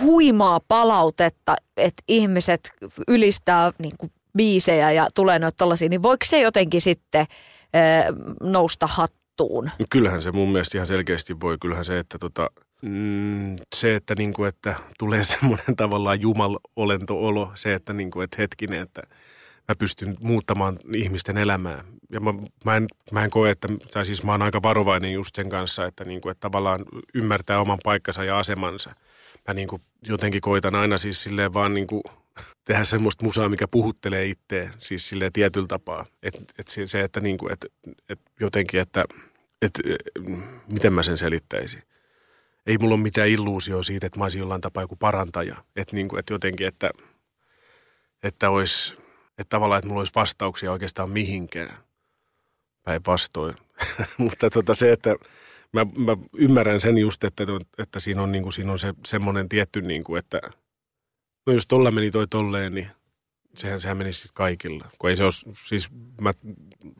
[0.00, 2.60] huimaa palautetta, että ihmiset
[3.08, 8.04] ylistää niinku biisejä ja tulee noita tollasia, niin voiko se jotenkin sitten äh,
[8.42, 9.70] nousta hattuun?
[9.90, 11.58] Kyllähän se mun mielestä ihan selkeästi voi.
[11.60, 12.50] Kyllähän se, että tota,
[12.82, 19.02] mm, se, että, niinku, että tulee semmoinen tavallaan jumalolento-olo, se, että, niinku, että hetkinen, että
[19.68, 21.84] mä pystyn muuttamaan ihmisten elämää.
[22.12, 25.34] Ja mä, mä, en, mä en koe, että, tai siis mä oon aika varovainen just
[25.34, 28.94] sen kanssa, että, niinku, että tavallaan ymmärtää oman paikkansa ja asemansa.
[29.48, 32.02] Mä niinku, jotenkin koitan aina siis silleen vaan niinku,
[32.64, 36.06] tehdä semmoista musaa, mikä puhuttelee itseä, siis sille tietyllä tapaa.
[36.22, 37.66] Että et se, että niinku, et,
[38.08, 39.04] et jotenkin, että
[39.62, 39.80] et,
[40.68, 41.82] miten mä sen selittäisin
[42.66, 45.56] ei mulla ole mitään illuusio siitä, että mä olisin jollain tapaa joku parantaja.
[45.76, 46.90] Että niin kuin, että jotenkin, että,
[48.22, 48.94] että, olisi,
[49.38, 51.76] että tavallaan, että mulla olisi vastauksia oikeastaan mihinkään.
[52.82, 53.54] Päinvastoin.
[54.18, 55.16] Mutta tota se, että
[55.72, 57.44] mä, mä, ymmärrän sen just, että,
[57.78, 60.40] että siinä on, niin kuin, siinä on se, semmoinen tietty, niin kuin, että
[61.46, 62.88] no jos tolla meni toi tolleen, niin
[63.56, 64.88] sehän, sehän menisi sitten kaikilla.
[64.98, 65.88] Kun ei se ole, siis
[66.20, 66.32] mä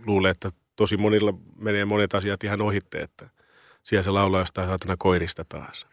[0.07, 3.29] luulen, että tosi monilla menee monet asiat ihan ohitte, että–
[3.83, 5.87] siellä se laulaa jostain saatana koirista taas.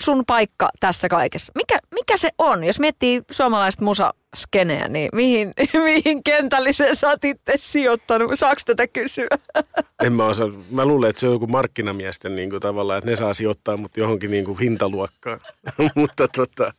[0.00, 1.52] Sun paikka tässä kaikessa.
[1.56, 2.64] Mikä, mikä se on?
[2.64, 5.52] Jos miettii suomalaista musaskeneä, niin mihin,
[5.84, 8.30] mihin kentälliseen sä oot itse sijoittanut?
[8.34, 9.26] Saako tätä kysyä?
[10.04, 10.48] En mä osaa.
[10.70, 13.96] Mä luulen, että se on joku markkinamiesten niin kuin tavallaan, että ne saa sijoittaa mut
[13.96, 15.40] johonkin niin kuin hintaluokkaan.
[15.94, 16.74] Mutta tota,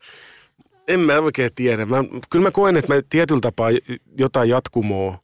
[0.88, 1.86] en mä oikein tiedä.
[1.86, 3.70] Mä, kyllä mä koen, että mä tietyllä tapaa
[4.18, 5.20] jotain jatkumoa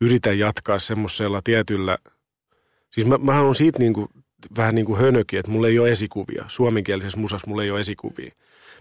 [0.00, 1.98] yritän jatkaa semmoisella tietyllä–
[2.90, 4.08] Siis mä, mä on siitä niin kuin,
[4.56, 6.44] vähän niin kuin hönökin, että mulla ei ole esikuvia.
[6.48, 8.32] Suomenkielisessä musassa mulla ei ole esikuvia.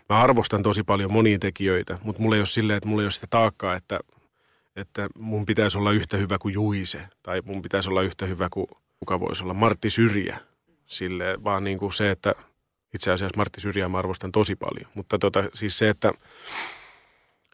[0.10, 3.12] Mä arvostan tosi paljon monia tekijöitä, mutta mulla ei ole silleen, että mulla ei ole
[3.12, 4.00] sitä taakkaa, että,
[4.76, 7.02] että mun pitäisi olla yhtä hyvä kuin Juise.
[7.24, 8.68] Tai mun pitäisi olla yhtä hyvä kuin,
[9.00, 10.38] kuka voisi olla, Martti Syrjä.
[10.86, 12.36] Silleen, vaan niin kuin se, että
[12.94, 14.92] itse asiassa Martti Syrjää mä arvostan tosi paljon.
[14.94, 16.12] Mutta tota, siis se, että,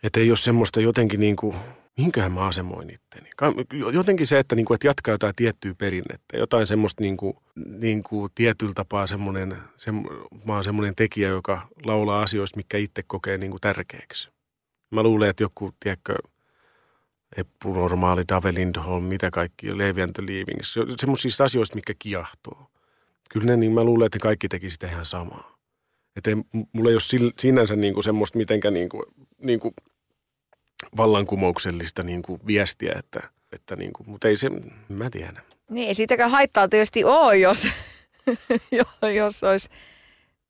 [0.04, 1.56] että ei ole semmoista jotenkin niin kuin,
[1.98, 3.30] minkähän mä asemoin itteni.
[3.94, 8.04] Jotenkin se, että, niin kuin, että jatkaa jotain tiettyä perinnettä, jotain semmoista niin kuin, niin
[8.04, 9.92] kuin tietyllä tapaa semmoinen, se,
[10.46, 14.30] mä oon semmoinen tekijä, joka laulaa asioista, mikä itse kokee niin kuin tärkeäksi.
[14.92, 16.16] Mä luulen, että joku, tiedätkö,
[17.38, 22.68] Eppu Normaali, Dave Lindholm, mitä kaikki, Levi and the Leavings, semmoisista asioista, mikä kiahtoo.
[23.30, 25.58] Kyllä ne, niin mä luulen, että kaikki teki sitä ihan samaa.
[26.16, 26.32] Että
[26.74, 29.04] mulla ei ole sinänsä niin kuin semmoista mitenkään niin kuin,
[29.42, 29.74] niin kuin
[30.98, 33.20] vallankumouksellista niin kuin viestiä, että,
[33.52, 34.50] että niin kuin, mutta ei se,
[34.90, 35.42] mä tiedä.
[35.70, 37.68] Niin, ei siitäkään haittaa tietysti ole, jos,
[39.20, 39.70] jos olisi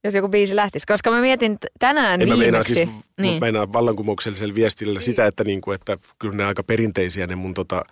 [0.04, 0.88] jos joku biisi lähtisi.
[0.88, 2.40] Koska mä mietin tänään en viimeksi.
[2.40, 2.90] Mä meinaan, siis,
[3.22, 3.40] niin.
[3.40, 5.02] meinaan vallankumouksellisella viestillä niin.
[5.02, 7.84] sitä, että, niin kuin, että kyllä ne aika perinteisiä ne mun tota,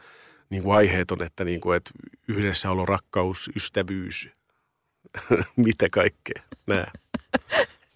[0.50, 1.92] niin kuin aiheet on, että, niin kuin, että
[2.28, 4.30] yhdessäolo, rakkaus, ystävyys,
[5.56, 6.92] mitä kaikkea, nää.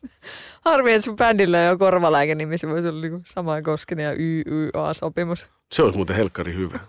[0.66, 5.48] Harmi, että sun bändillä on korvalääke, niin missä voisi olla niin sama Koskinen ja YYA-sopimus.
[5.72, 6.80] Se olisi muuten helkkari hyvä.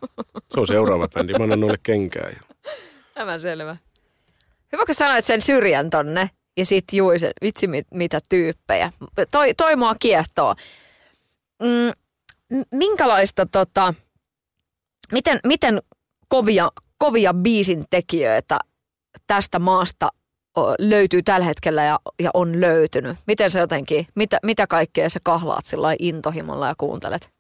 [0.51, 1.33] Se on seuraava bändi.
[1.33, 2.29] Mä annan noille kenkää.
[2.29, 2.71] Ja...
[3.14, 3.77] Tämä selvä.
[4.73, 8.91] Hyvä, kun sanoit sen syrjän tonne ja sit juisen, vitsi mit, mitä tyyppejä.
[9.31, 10.55] Toi, toi mua kiehtoo.
[11.62, 11.93] Mm,
[12.75, 13.95] minkälaista tota,
[15.12, 15.83] miten, miten
[16.29, 18.59] kovia, kovia biisin tekijöitä
[19.27, 20.09] tästä maasta
[20.79, 23.17] löytyy tällä hetkellä ja, ja on löytynyt?
[23.27, 27.31] Miten se jotenkin, mitä, mitä kaikkea sä kahlaat sillä intohimolla ja kuuntelet?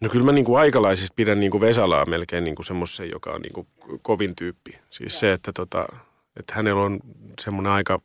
[0.00, 3.30] No kyllä mä niin kuin aikalaisista pidän niin kuin Vesalaa melkein niin kuin semmoisen, joka
[3.30, 3.66] on niin kuin
[4.02, 4.78] kovin tyyppi.
[4.90, 5.20] Siis ja.
[5.20, 5.86] se, että, tota,
[6.36, 7.00] että hänellä on
[7.40, 8.00] semmoinen aika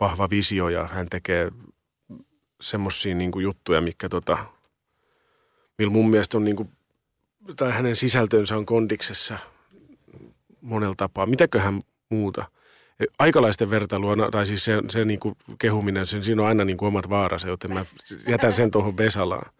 [0.00, 1.50] vahva visio ja hän tekee
[2.60, 4.38] semmoisia niin kuin juttuja, mikä tota,
[5.78, 6.68] millä mun mielestä on niin kuin,
[7.56, 9.38] tai hänen sisältönsä on kondiksessa
[10.60, 11.26] monella tapaa.
[11.26, 12.44] Mitäköhän muuta–
[13.18, 16.86] aikalaisten vertailua, tai siis se, se niin kuin kehuminen, sen, siinä on aina niin kuin
[16.86, 17.84] omat vaaransa, joten mä
[18.28, 19.52] jätän sen tuohon Vesalaan.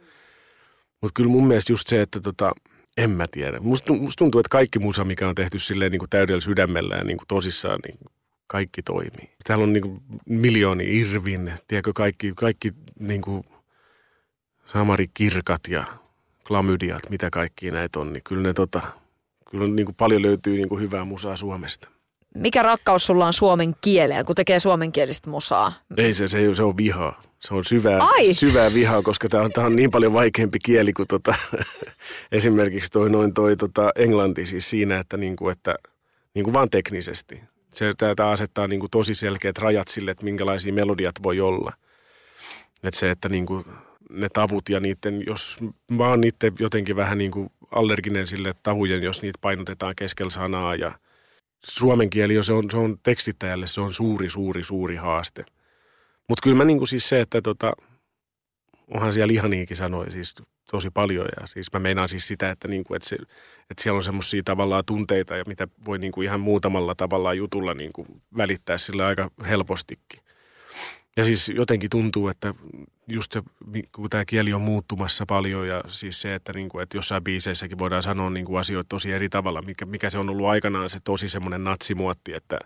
[1.02, 2.52] Mutta kyllä mun mielestä just se, että tota,
[2.96, 3.60] en mä tiedä.
[3.60, 7.16] Musta, tuntuu, että kaikki musa, mikä on tehty silleen niin kuin täydellä sydämellä ja niin
[7.16, 7.98] kuin tosissaan, niin
[8.46, 9.30] kaikki toimii.
[9.44, 13.44] Täällä on niin kuin miljooni Irvin, tiedätkö, kaikki, kaikki niin kuin
[14.64, 15.84] Samari Kirkat ja
[16.44, 18.80] klamydiat, mitä kaikki näitä on, niin kyllä ne tota,
[19.50, 21.97] kyllä niin kuin paljon löytyy niin kuin hyvää musaa Suomesta
[22.34, 25.72] mikä rakkaus sulla on suomen kieleen, kun tekee suomenkielistä musaa?
[25.96, 27.22] Ei se, se, se on vihaa.
[27.40, 28.34] Se on syvää, Ai!
[28.34, 31.34] syvää vihaa, koska tämä on, tää on niin paljon vaikeampi kieli kuin tota,
[32.32, 35.74] esimerkiksi toi, noin toi tota, englanti siis siinä, että, niinku, että
[36.34, 37.40] niinku vaan teknisesti.
[37.72, 41.72] Se tämä asettaa niinku tosi selkeät rajat sille, että minkälaisia melodiat voi olla.
[42.82, 43.64] Että se, että niinku,
[44.10, 45.58] ne tavut ja niiden, jos
[45.88, 50.92] mä oon niiden jotenkin vähän niinku allerginen sille tavujen, jos niitä painotetaan keskellä sanaa ja
[51.64, 55.44] suomen kieli, se on, se on tekstittäjälle, se on suuri, suuri, suuri haaste.
[56.28, 57.72] Mutta kyllä mä niinku siis se, että tota,
[58.88, 60.34] onhan siellä ihaniikin sanoi siis
[60.70, 63.16] tosi paljon ja siis mä meinaan siis sitä, että, niinku, että, se,
[63.70, 68.06] että siellä on semmoisia tavallaan tunteita ja mitä voi niinku ihan muutamalla tavallaan jutulla niinku
[68.36, 70.20] välittää sillä aika helpostikin.
[71.16, 72.54] Ja siis jotenkin tuntuu, että
[73.08, 73.42] just se,
[73.92, 77.78] kun tämä kieli on muuttumassa paljon ja siis se, että, niin kuin, että jossain biiseissäkin
[77.78, 80.98] voidaan sanoa niin kuin asioita tosi eri tavalla, mikä, mikä se on ollut aikanaan se
[81.04, 82.58] tosi semmoinen natsimuotti, että,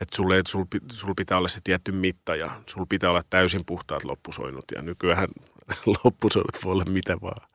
[0.00, 4.04] että sulle, sul, sul pitää olla se tietty mitta ja sul pitää olla täysin puhtaat
[4.04, 5.28] loppusoinut ja nykyään
[6.04, 7.48] loppusoinut voi olla mitä vaan.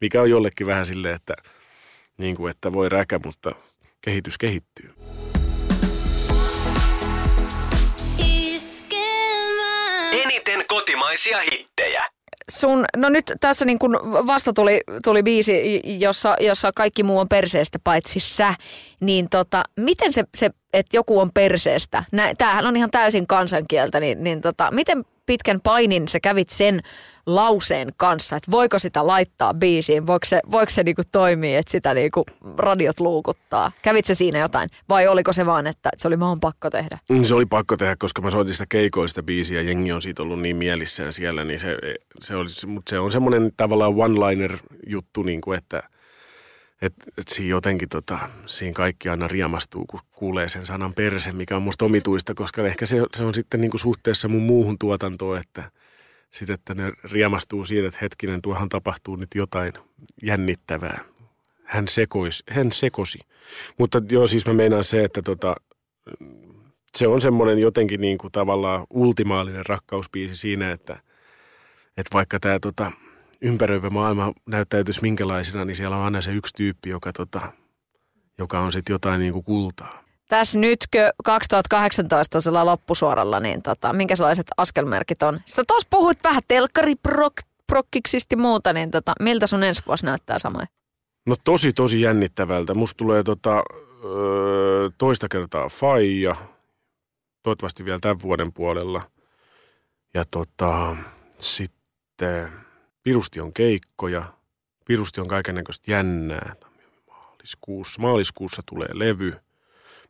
[0.00, 1.34] Mikä on jollekin vähän silleen, että,
[2.18, 3.52] niin kuin, että voi räkä, mutta
[4.00, 4.95] kehitys kehittyy.
[10.96, 12.04] Kotimaisia hittejä.
[12.50, 17.28] Sun, no nyt tässä niin kun vasta tuli, tuli biisi, jossa, jossa kaikki muu on
[17.28, 18.54] perseestä paitsi sä,
[19.00, 24.00] niin tota, miten se, se että joku on perseestä, Nä, tämähän on ihan täysin kansankieltä,
[24.00, 26.80] niin, niin tota, miten pitkän painin sä kävit sen
[27.26, 31.94] lauseen kanssa, että voiko sitä laittaa biisiin, voiko se, voiko se niinku toimia, että sitä
[31.94, 32.24] niinku
[32.58, 33.72] radiot luukuttaa.
[33.82, 36.98] Kävit se siinä jotain vai oliko se vaan, että se oli vaan pakko tehdä?
[37.08, 40.40] Mm, se oli pakko tehdä, koska mä soitin sitä keikoista biisiä, jengi on siitä ollut
[40.40, 41.78] niin mielissään siellä, niin se,
[42.20, 45.82] se, oli, mutta se on semmoinen tavallaan one-liner juttu, niin kuin että
[46.82, 51.56] että et siinä jotenkin tota, siinä kaikki aina riemastuu, kun kuulee sen sanan perse, mikä
[51.56, 55.38] on musta omituista, koska ehkä se, se on sitten niin kuin suhteessa mun muuhun tuotantoon,
[55.38, 55.64] että–
[56.38, 59.72] sitten, että ne riemastuu siitä, että hetkinen, tuohan tapahtuu nyt jotain
[60.22, 61.00] jännittävää.
[61.64, 63.18] Hän, sekois, hän sekosi.
[63.78, 65.56] Mutta joo, siis mä meinaan se, että tota,
[66.96, 71.00] se on semmoinen jotenkin niin kuin tavallaan ultimaalinen rakkauspiisi siinä, että,
[71.96, 72.92] että vaikka tämä tota,
[73.40, 77.52] ympäröivä maailma näyttäytyisi minkälaisena, niin siellä on aina se yksi tyyppi, joka, tota,
[78.38, 84.46] joka on sitten jotain niin kuin kultaa tässä nytkö 2018 on loppusuoralla, niin tota, sellaiset
[84.56, 85.40] askelmerkit on?
[85.44, 90.66] Sä tuossa puhuit vähän telkkariprokkiksista ja muuta, niin tota, miltä sun ensi vuosi näyttää samoin?
[91.26, 92.74] No tosi, tosi jännittävältä.
[92.74, 93.62] Musta tulee tota,
[94.98, 96.36] toista kertaa Faija,
[97.42, 99.02] toivottavasti vielä tämän vuoden puolella.
[100.14, 100.96] Ja tota,
[101.38, 102.48] sitten
[103.02, 104.22] pirusti on keikkoja,
[104.84, 106.54] pirusti on kaikennäköistä jännää.
[107.06, 109.32] Maaliskuussa, maaliskuussa tulee levy–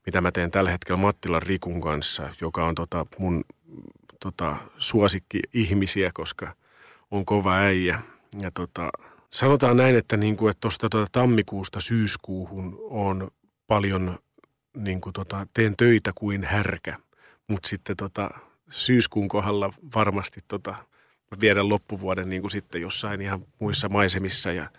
[0.07, 3.45] mitä mä teen tällä hetkellä Mattilan Rikun kanssa, joka on tota mun
[4.21, 6.55] tota, suosikki-ihmisiä, koska
[7.11, 8.01] on kova äijä.
[8.43, 8.91] Ja tota,
[9.31, 13.31] sanotaan näin, että niinku, että tuosta tota, tammikuusta syyskuuhun on
[13.67, 14.19] paljon,
[14.77, 16.99] niinku, tota, teen töitä kuin härkä.
[17.49, 18.31] Mutta sitten tota,
[18.71, 20.75] syyskuun kohdalla varmasti tota,
[21.41, 24.71] viedä loppuvuoden niin kuin sitten jossain ihan muissa maisemissa ja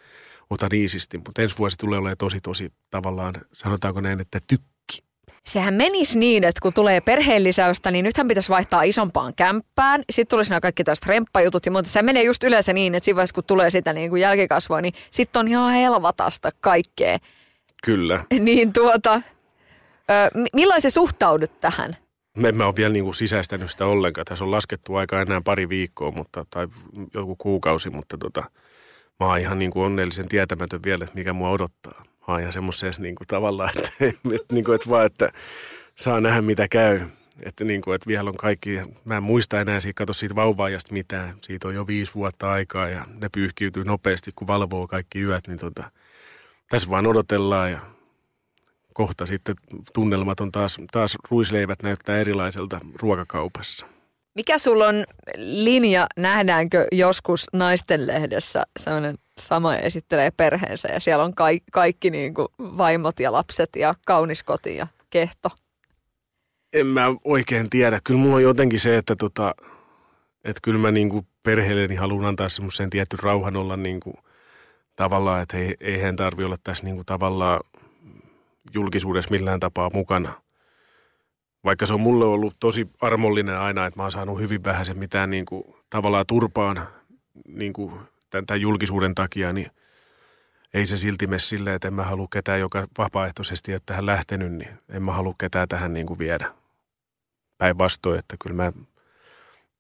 [0.49, 1.17] otan iisisti.
[1.17, 4.76] Mutta ensi vuosi tulee olemaan tosi, tosi tavallaan, sanotaanko näin, että tykkää
[5.47, 10.03] sehän menisi niin, että kun tulee perheenlisäystä, niin nythän pitäisi vaihtaa isompaan kämppään.
[10.09, 11.89] Sitten tulisi nämä kaikki tästä remppajutut ja muuta.
[11.89, 14.93] Se menee just yleensä niin, että siinä vaiheessa, kun tulee sitä niin kuin jälkikasvua, niin
[15.09, 17.17] sitten on ihan helvatasta kaikkea.
[17.83, 18.23] Kyllä.
[18.39, 21.97] Niin tuota, ö, millaisen se suhtaudut tähän?
[22.37, 24.25] Me emme ole vielä niin kuin sisäistänyt sitä ollenkaan.
[24.25, 26.67] Tässä on laskettu aika enää pari viikkoa mutta, tai
[27.13, 28.43] joku kuukausi, mutta tota,
[29.19, 33.01] mä oon ihan niin kuin onnellisen tietämätön vielä, että mikä mua odottaa oon ihan semmoisessa
[33.01, 33.89] niin kuin tavallaan, että,
[34.36, 35.30] että, niin kuin, että vaan, että
[35.95, 37.01] saa nähdä mitä käy.
[37.43, 40.93] Että, niin kuin, että vielä on kaikki, mä en muista enää siitä, katso siitä vauvaajasta
[40.93, 41.36] mitään.
[41.41, 45.47] Siitä on jo viisi vuotta aikaa ja ne pyyhkiytyy nopeasti, kun valvoo kaikki yöt.
[45.47, 45.91] Niin tota,
[46.69, 47.80] tässä vaan odotellaan ja
[48.93, 49.55] kohta sitten
[49.93, 53.86] tunnelmat on taas, taas ruisleivät näyttää erilaiselta ruokakaupassa.
[54.36, 55.05] Mikä sulla on
[55.38, 62.33] linja, nähdäänkö joskus naisten lehdessä sellainen sama esittelee perheensä ja siellä on kaikki, kaikki niin
[62.33, 65.49] kuin vaimot ja lapset ja kaunis koti ja kehto?
[66.73, 67.99] En mä oikein tiedä.
[68.03, 69.55] Kyllä mulla on jotenkin se, että tota,
[70.43, 74.15] että kyllä mä niin kuin perheelleni haluan antaa semmoisen tietty rauhan olla niin kuin
[74.95, 77.59] tavallaan, että ei, ei hän tarvi olla tässä niin kuin tavallaan
[78.73, 80.33] julkisuudessa millään tapaa mukana–
[81.67, 84.97] vaikka se on mulle ollut tosi armollinen aina, että mä oon saanut hyvin vähän sen
[84.97, 86.88] mitään niin kuin, tavallaan turpaan
[87.47, 87.91] niin kuin,
[88.30, 89.71] tämän, tämän julkisuuden takia, niin
[90.73, 94.53] ei se silti mene silleen, että en mä halua ketään, joka vapaaehtoisesti ole tähän lähtenyt,
[94.53, 96.53] niin en mä halua ketään tähän niin kuin viedä.
[97.57, 98.71] Päinvastoin, että kyllä mä,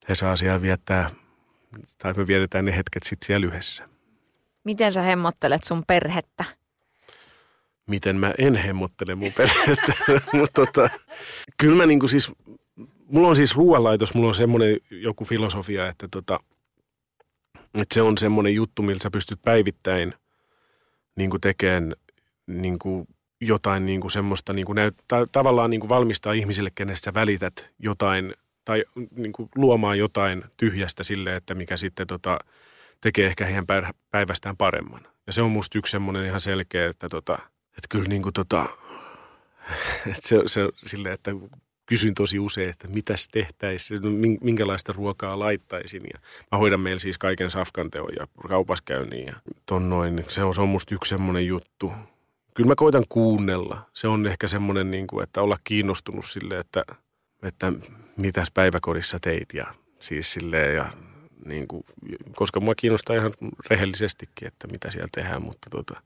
[0.09, 1.09] he saa siellä viettää
[1.97, 3.89] tai me vietetään ne hetket sitten siellä yhdessä.
[4.63, 6.45] Miten sä hemmottelet sun perhettä?
[7.87, 9.93] Miten mä en hemmottele mun perhettä,
[10.39, 10.89] mutta tota,
[11.57, 12.31] kyllä mä niinku siis,
[13.05, 16.39] mulla on siis ruoanlaitos, mulla on semmoinen joku filosofia, että tota,
[17.73, 20.13] että se on semmoinen juttu, millä sä pystyt päivittäin
[21.15, 21.93] niin tekemään
[22.47, 22.77] niin
[23.41, 28.33] jotain niin semmoista, niin näyt, ta- tavallaan niin valmistaa ihmisille, kenestä sä välität jotain
[28.65, 32.39] tai niin luomaan jotain tyhjästä sille, että mikä sitten tota,
[33.01, 33.65] tekee ehkä heidän
[34.11, 35.07] päivästään paremman.
[35.27, 37.33] Ja se on musta yksi semmoinen ihan selkeä, että, tota,
[37.69, 38.65] että kyllä niin kuin tota,
[40.11, 41.31] että se, se silleen, että
[41.87, 44.09] kysyn tosi usein, että mitäs tehtäisiin, no,
[44.41, 46.03] minkälaista ruokaa laittaisin.
[46.13, 46.19] Ja
[46.51, 49.33] mä hoidan meillä siis kaiken safkanteon ja kaupaskäynnin ja
[49.65, 50.23] ton noin.
[50.27, 51.91] Se on, se on musta yksi semmoinen juttu.
[52.53, 53.89] Kyllä mä koitan kuunnella.
[53.93, 56.83] Se on ehkä semmoinen, niin kuin, että olla kiinnostunut sille, että,
[57.43, 57.73] että
[58.17, 59.67] mitäs päiväkodissa teit ja
[59.99, 60.85] siis silleen ja
[61.45, 61.83] niin kuin,
[62.35, 63.31] koska mua kiinnostaa ihan
[63.69, 66.01] rehellisestikin, että mitä siellä tehdään, mutta tota,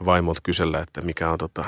[0.00, 1.64] ja vaimolta kysellä, että mikä on, tota,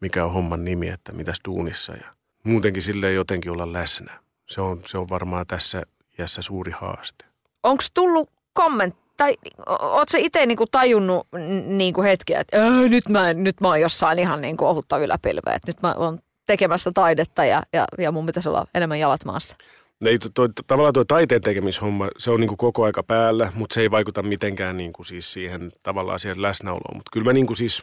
[0.00, 2.17] mikä on homman nimi, että mitäs duunissa ja
[2.48, 4.18] muutenkin silleen jotenkin olla läsnä.
[4.46, 5.82] Se on, se on varmaan tässä
[6.18, 7.24] iässä suuri haaste.
[7.62, 9.34] Onko tullut kommentti, tai
[9.68, 11.28] ootko se itse niinku tajunnut
[11.66, 12.56] niinku hetkiä, että
[12.88, 16.90] nyt mä, nyt mä oon jossain ihan niinku ohutta yläpilveä, että nyt mä oon tekemässä
[16.94, 19.56] taidetta ja, ja, ja mun pitäisi olla enemmän jalat maassa?
[20.04, 23.80] Ei, toi, toi, tavallaan tuo taiteen tekemishomma, se on niinku koko aika päällä, mutta se
[23.80, 26.96] ei vaikuta mitenkään niinku siis siihen tavallaan siihen läsnäoloon.
[26.96, 27.82] Mutta kyllä mä niinku siis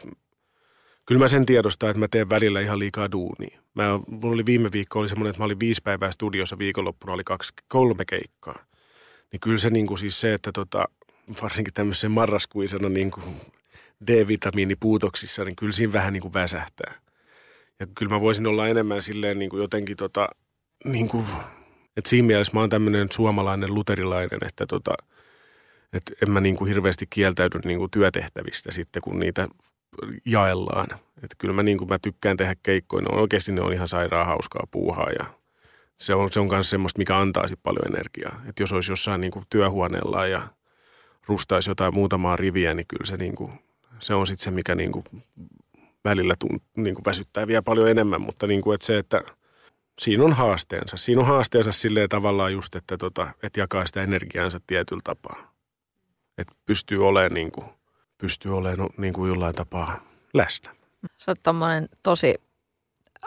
[1.06, 3.60] Kyllä mä sen tiedostan, että mä teen välillä ihan liikaa duunia.
[3.74, 7.24] Mä, mulla oli viime viikko oli semmoinen, että mä olin viisi päivää studiossa, viikonloppuna oli
[7.24, 8.64] kaksi, kolme keikkaa.
[9.32, 10.84] Niin kyllä se niin kuin siis se, että tota,
[11.42, 13.24] varsinkin tämmöisen marraskuisena niin kuin
[14.06, 16.94] D-vitamiinipuutoksissa, niin kyllä siinä vähän niin kuin väsähtää.
[17.80, 20.28] Ja kyllä mä voisin olla enemmän silleen niin kuin jotenkin tota,
[20.84, 21.26] niin kuin,
[21.96, 24.94] että siinä mielessä mä oon tämmöinen suomalainen luterilainen, että tota,
[25.92, 29.48] että en mä niin kuin hirveästi kieltäydy niin kuin työtehtävistä sitten, kun niitä
[30.24, 30.86] jaellaan.
[31.16, 34.26] Että kyllä mä, niin kuin mä tykkään tehdä keikkoja, no oikeasti ne on ihan sairaan
[34.26, 35.26] hauskaa puuhaa ja
[35.98, 38.42] se on, se on myös semmoista, mikä antaisi paljon energiaa.
[38.48, 40.42] Että jos olisi jossain niin kuin työhuoneella ja
[41.26, 43.52] rustaisi jotain muutamaa riviä, niin kyllä se, niin kuin,
[43.98, 45.04] se on sitten se, mikä niin kuin
[46.04, 49.22] välillä tunt, niin kuin väsyttää vielä paljon enemmän, mutta niin kuin, että se, että
[49.98, 50.96] siinä on haasteensa.
[50.96, 55.52] Siinä on haasteensa silleen tavallaan just, että, tota, että jakaa sitä energiaansa tietyllä tapaa.
[56.38, 57.66] Että pystyy olemaan niin kuin
[58.18, 60.00] pystyy olemaan niin kuin jollain tapaa
[60.34, 60.76] läsnä.
[61.16, 62.34] Sä oot tommonen tosi,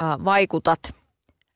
[0.01, 0.79] äh, vaikutat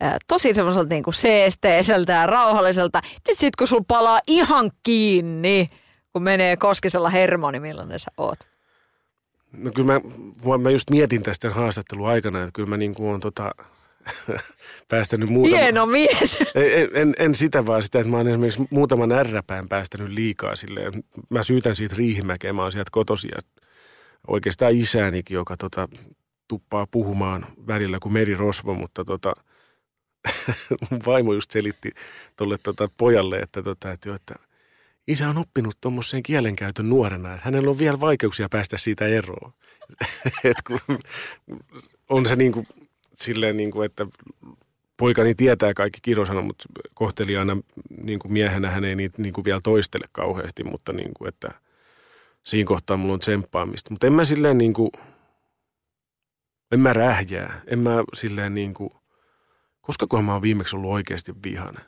[0.04, 3.02] äh, tosi semmoiselta niin kuin seesteiseltä ja rauhalliselta.
[3.30, 5.68] Sitten kun sulla palaa ihan kiinni,
[6.14, 8.40] kun menee koskisella hermoni, millainen sä oot?
[9.52, 13.20] No kyllä mä, mä just mietin tästä haastattelun aikana, että kyllä mä niin kuin on
[13.20, 13.52] tota,
[14.90, 15.62] päästänyt muutama...
[15.62, 16.38] Hieno mies.
[16.56, 21.04] En, en, en, sitä vaan sitä, että mä oon esimerkiksi muutaman ärräpään päästänyt liikaa silleen.
[21.30, 23.40] Mä syytän siitä Riihimäkeä, mä oon sieltä kotosia.
[24.28, 25.90] Oikeastaan isäänikin, joka tota,
[26.48, 29.34] tuppaa puhumaan välillä kuin merirosvo, mutta tota,
[30.90, 31.92] mun vaimo just selitti
[32.36, 34.36] tuolle tota, pojalle, että, tota, että, jo, että
[35.08, 39.54] isä on oppinut tuommoiseen kielenkäytön nuorena, että hänellä on vielä vaikeuksia päästä siitä eroon.
[40.44, 40.80] Et kun
[42.10, 42.68] on se niin kuin
[43.16, 44.08] silleen, niin kuin, että
[44.98, 47.58] poikani tietää kaikki kirjosanat, mutta kohtelijana
[48.04, 51.52] niin kuin miehenä hän ei niitä niin kuin vielä toistele kauheasti, mutta niin kuin, että
[52.44, 53.92] siinä kohtaa mulla on tsemppaamista.
[53.92, 54.92] Mutta en mä silleen niin kuin,
[56.72, 58.90] en mä rähjää, en mä silleen niin kuin,
[59.82, 61.80] koska kun mä oon viimeksi ollut oikeasti vihane.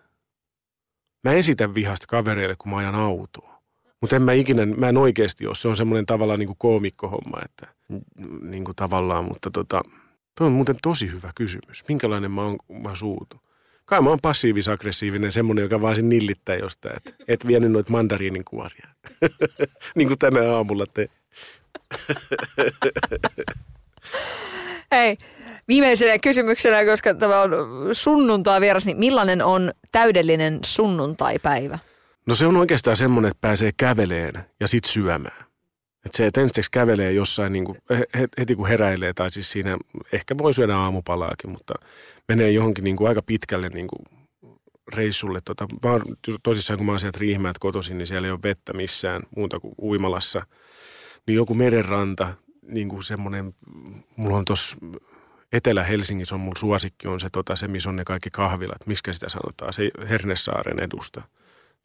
[1.23, 3.61] Mä esitän vihasta kavereille, kun mä ajan autoa.
[4.01, 5.55] Mutta en mä ikinä, mä en oikeasti ole.
[5.55, 7.67] Se on semmoinen tavallaan niin kuin koomikkohomma, että
[8.41, 9.83] niin kuin tavallaan, mutta tota,
[10.37, 11.83] Tuo on muuten tosi hyvä kysymys.
[11.87, 13.41] Minkälainen mä oon, mä suutu?
[13.85, 18.45] Kai mä oon passiivis-aggressiivinen, semmoinen, joka vaan sin nillittää jostain, että et vienyt noita mandariinin
[18.45, 18.87] kuoria.
[19.95, 21.09] niin kuin tänä aamulla te.
[24.91, 25.17] Hei,
[25.67, 27.51] viimeisenä kysymyksenä, koska tämä on
[27.93, 31.79] sunnuntai vieras, niin millainen on täydellinen sunnuntaipäivä?
[32.25, 35.44] No se on oikeastaan semmoinen, että pääsee käveleen ja sit syömään.
[36.05, 37.77] Että se, että ensiksi kävelee jossain niin kuin,
[38.37, 39.77] heti kun heräilee, tai siis siinä
[40.11, 41.73] ehkä voi syödä aamupalaakin, mutta
[42.27, 44.01] menee johonkin niin kuin aika pitkälle niin kuin
[44.93, 45.41] reissulle.
[45.45, 46.01] Tota, mä oon,
[46.43, 49.75] tosissaan kun mä oon sieltä Riihimäät kotoisin, niin siellä ei ole vettä missään muuta kuin
[49.81, 50.45] uimalassa.
[51.27, 53.53] Niin joku merenranta, niin kuin semmoinen,
[54.15, 54.77] mulla on tuossa
[55.53, 58.87] Etelä-Helsingissä on mun suosikki, on se, tota, se missä on ne kaikki kahvilat.
[58.87, 59.73] Miksi sitä sanotaan?
[59.73, 61.21] Se Hernesaaren edusta.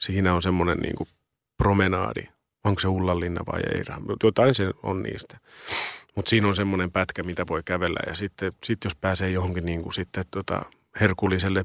[0.01, 1.09] Siinä on semmoinen niin kuin
[1.57, 2.23] promenaadi
[2.65, 3.83] onko se Ullanlinna vai ei.
[4.23, 5.39] Jotain se on niistä.
[6.17, 8.01] Mutta siinä on semmoinen pätkä, mitä voi kävellä.
[8.07, 10.63] Ja sitten sit jos pääsee johonkin niin kuin sitten tota
[11.01, 11.65] herkulliselle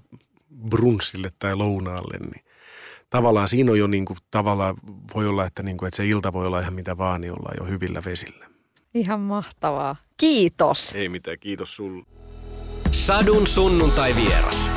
[0.70, 2.46] brunssille tai lounaalle, niin
[3.10, 4.76] tavallaan siinä on jo niin kuin, tavallaan
[5.16, 7.56] voi olla, että, niin kuin, että se ilta voi olla ihan mitä vaan, niin ollaan
[7.60, 8.46] jo hyvillä vesillä.
[8.94, 9.96] Ihan mahtavaa.
[10.18, 10.94] Kiitos.
[10.96, 12.06] Ei mitään, kiitos sulle.
[12.92, 14.72] Sadun sunnuntai vieras.